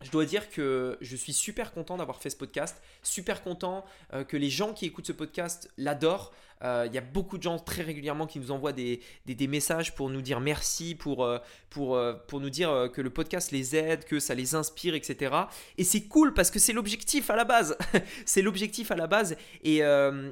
je 0.02 0.10
dois 0.10 0.24
dire 0.24 0.50
que 0.50 0.98
je 1.00 1.16
suis 1.16 1.32
super 1.32 1.72
content 1.72 1.96
d'avoir 1.96 2.20
fait 2.20 2.30
ce 2.30 2.36
podcast, 2.36 2.82
super 3.02 3.42
content 3.42 3.84
euh, 4.12 4.24
que 4.24 4.36
les 4.36 4.50
gens 4.50 4.72
qui 4.72 4.86
écoutent 4.86 5.06
ce 5.06 5.12
podcast 5.12 5.70
l'adorent. 5.76 6.32
Euh, 6.64 6.86
il 6.86 6.94
y 6.94 6.98
a 6.98 7.02
beaucoup 7.02 7.36
de 7.36 7.42
gens 7.42 7.58
très 7.58 7.82
régulièrement 7.82 8.26
qui 8.26 8.38
nous 8.38 8.50
envoient 8.50 8.72
des, 8.72 9.00
messages 9.48 9.94
pour 9.94 10.08
nous 10.08 10.22
dire 10.22 10.40
merci, 10.40 10.94
pour, 10.94 11.24
euh, 11.24 11.38
pour, 11.68 11.96
euh, 11.96 12.14
pour 12.28 12.40
nous 12.40 12.50
dire 12.50 12.88
que 12.92 13.00
le 13.00 13.10
podcast 13.10 13.50
les 13.50 13.76
aide, 13.76 14.04
que 14.04 14.18
ça 14.18 14.34
les 14.34 14.54
inspire, 14.54 14.94
etc. 14.94 15.34
Et 15.76 15.84
c'est 15.84 16.02
cool 16.02 16.32
parce 16.32 16.50
que 16.50 16.58
c'est 16.58 16.72
l'objectif 16.72 17.28
à 17.30 17.36
la 17.36 17.44
base. 17.44 17.76
c'est 18.24 18.42
l'objectif 18.42 18.90
à 18.90 18.96
la 18.96 19.06
base. 19.06 19.36
Et, 19.62 19.80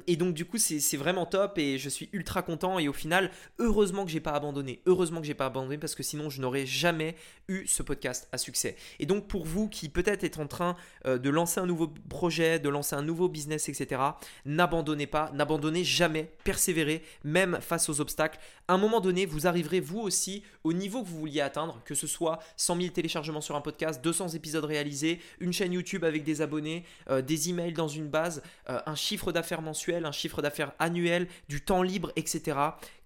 et 0.07 0.15
donc 0.15 0.33
du 0.33 0.45
coup, 0.45 0.57
c'est 0.57 0.97
vraiment 0.97 1.25
top 1.25 1.57
et 1.57 1.77
je 1.77 1.89
suis 1.89 2.09
ultra 2.13 2.41
content. 2.41 2.79
Et 2.79 2.87
au 2.87 2.93
final, 2.93 3.29
heureusement 3.59 4.05
que 4.05 4.11
j'ai 4.11 4.19
pas 4.19 4.31
abandonné. 4.31 4.81
Heureusement 4.85 5.21
que 5.21 5.27
j'ai 5.27 5.33
pas 5.33 5.45
abandonné 5.45 5.77
parce 5.77 5.95
que 5.95 6.03
sinon, 6.03 6.29
je 6.29 6.41
n'aurais 6.41 6.65
jamais 6.65 7.15
eu 7.47 7.67
ce 7.67 7.83
podcast 7.83 8.27
à 8.31 8.37
succès. 8.37 8.75
Et 8.99 9.05
donc 9.05 9.27
pour 9.27 9.45
vous 9.45 9.52
qui 9.69 9.89
peut-être 9.89 10.23
êtes 10.23 10.39
en 10.39 10.47
train 10.47 10.75
de 11.05 11.29
lancer 11.29 11.59
un 11.59 11.65
nouveau 11.65 11.87
projet, 12.09 12.59
de 12.59 12.69
lancer 12.69 12.95
un 12.95 13.01
nouveau 13.01 13.29
business, 13.29 13.69
etc., 13.69 14.01
n'abandonnez 14.45 15.07
pas, 15.07 15.31
n'abandonnez 15.33 15.83
jamais 15.83 16.31
persévérer, 16.43 17.03
même 17.23 17.59
face 17.61 17.89
aux 17.89 18.01
obstacles. 18.01 18.39
À 18.67 18.73
un 18.73 18.77
moment 18.77 19.01
donné, 19.01 19.25
vous 19.25 19.47
arriverez 19.47 19.79
vous 19.79 19.99
aussi 19.99 20.43
au 20.63 20.73
niveau 20.73 21.03
que 21.03 21.07
vous 21.07 21.19
vouliez 21.19 21.41
atteindre, 21.41 21.81
que 21.85 21.95
ce 21.95 22.07
soit 22.07 22.39
100 22.57 22.77
000 22.77 22.87
téléchargements 22.89 23.41
sur 23.41 23.55
un 23.55 23.61
podcast, 23.61 24.03
200 24.03 24.29
épisodes 24.29 24.65
réalisés, 24.65 25.19
une 25.39 25.53
chaîne 25.53 25.73
YouTube 25.73 26.03
avec 26.03 26.23
des 26.23 26.41
abonnés, 26.41 26.85
euh, 27.09 27.21
des 27.21 27.49
emails 27.49 27.73
dans 27.73 27.87
une 27.87 28.07
base, 28.07 28.41
euh, 28.69 28.79
un 28.85 28.95
chiffre 28.95 29.31
d'affaires 29.31 29.61
mensuel, 29.61 30.05
un 30.05 30.11
chiffre 30.11 30.41
d'affaires 30.41 30.71
annuel, 30.79 31.27
du 31.49 31.61
temps 31.61 31.83
libre, 31.83 32.11
etc. 32.15 32.57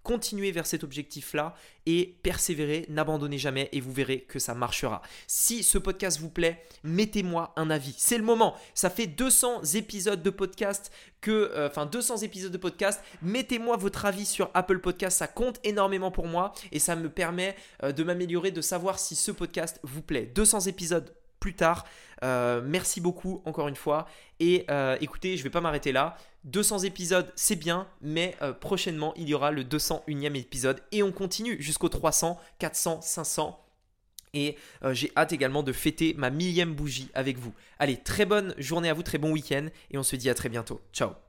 Continuez 0.07 0.53
vers 0.53 0.65
cet 0.65 0.85
objectif-là 0.85 1.53
et 1.85 2.15
persévérez, 2.23 2.85
n'abandonnez 2.87 3.37
jamais 3.37 3.67
et 3.73 3.81
vous 3.81 3.91
verrez 3.91 4.21
que 4.21 4.39
ça 4.39 4.53
marchera. 4.53 5.01
Si 5.27 5.63
ce 5.63 5.77
podcast 5.77 6.17
vous 6.21 6.29
plaît, 6.29 6.63
mettez-moi 6.85 7.51
un 7.57 7.69
avis. 7.69 7.93
C'est 7.97 8.17
le 8.17 8.23
moment. 8.23 8.55
Ça 8.73 8.89
fait 8.89 9.07
200 9.07 9.63
épisodes 9.73 10.23
de 10.23 10.29
podcast 10.29 10.93
que, 11.19 11.51
euh, 11.53 11.67
enfin 11.67 11.85
200 11.85 12.19
épisodes 12.19 12.53
de 12.53 12.57
podcast. 12.57 13.01
Mettez-moi 13.21 13.75
votre 13.75 14.05
avis 14.05 14.25
sur 14.25 14.49
Apple 14.53 14.79
Podcast. 14.79 15.17
Ça 15.17 15.27
compte 15.27 15.59
énormément 15.65 16.09
pour 16.09 16.27
moi 16.27 16.53
et 16.71 16.79
ça 16.79 16.95
me 16.95 17.09
permet 17.09 17.57
euh, 17.83 17.91
de 17.91 18.05
m'améliorer, 18.05 18.51
de 18.51 18.61
savoir 18.61 18.99
si 18.99 19.13
ce 19.13 19.31
podcast 19.31 19.77
vous 19.83 20.01
plaît. 20.01 20.31
200 20.33 20.67
épisodes 20.67 21.13
plus 21.39 21.55
tard. 21.55 21.85
Euh, 22.23 22.61
merci 22.63 23.01
beaucoup 23.01 23.41
encore 23.45 23.67
une 23.67 23.75
fois. 23.75 24.07
Et 24.39 24.65
écoutez, 25.01 25.35
je 25.37 25.41
ne 25.41 25.43
vais 25.43 25.49
pas 25.49 25.61
m'arrêter 25.61 25.91
là. 25.91 26.17
200 26.47 26.79
épisodes, 26.79 27.31
c'est 27.35 27.57
bien, 27.57 27.87
mais 28.01 28.35
euh, 28.41 28.53
prochainement, 28.53 29.13
il 29.17 29.27
y 29.27 29.33
aura 29.33 29.51
le 29.51 29.63
201e 29.63 30.35
épisode 30.35 30.81
et 30.93 31.03
on 31.03 31.11
continue 31.11 31.61
jusqu'au 31.61 31.89
300, 31.89 32.39
400, 32.59 33.01
500. 33.01 33.63
Et 34.33 34.57
euh, 34.83 34.93
j'ai 34.93 35.11
hâte 35.17 35.33
également 35.33 35.63
de 35.63 35.73
fêter 35.73 36.13
ma 36.17 36.29
millième 36.29 36.73
bougie 36.73 37.09
avec 37.13 37.37
vous. 37.37 37.53
Allez, 37.79 37.97
très 37.97 38.25
bonne 38.25 38.55
journée 38.57 38.89
à 38.89 38.93
vous, 38.93 39.03
très 39.03 39.17
bon 39.17 39.31
week-end 39.31 39.67
et 39.91 39.97
on 39.97 40.03
se 40.03 40.15
dit 40.15 40.29
à 40.29 40.35
très 40.35 40.49
bientôt. 40.49 40.81
Ciao 40.93 41.26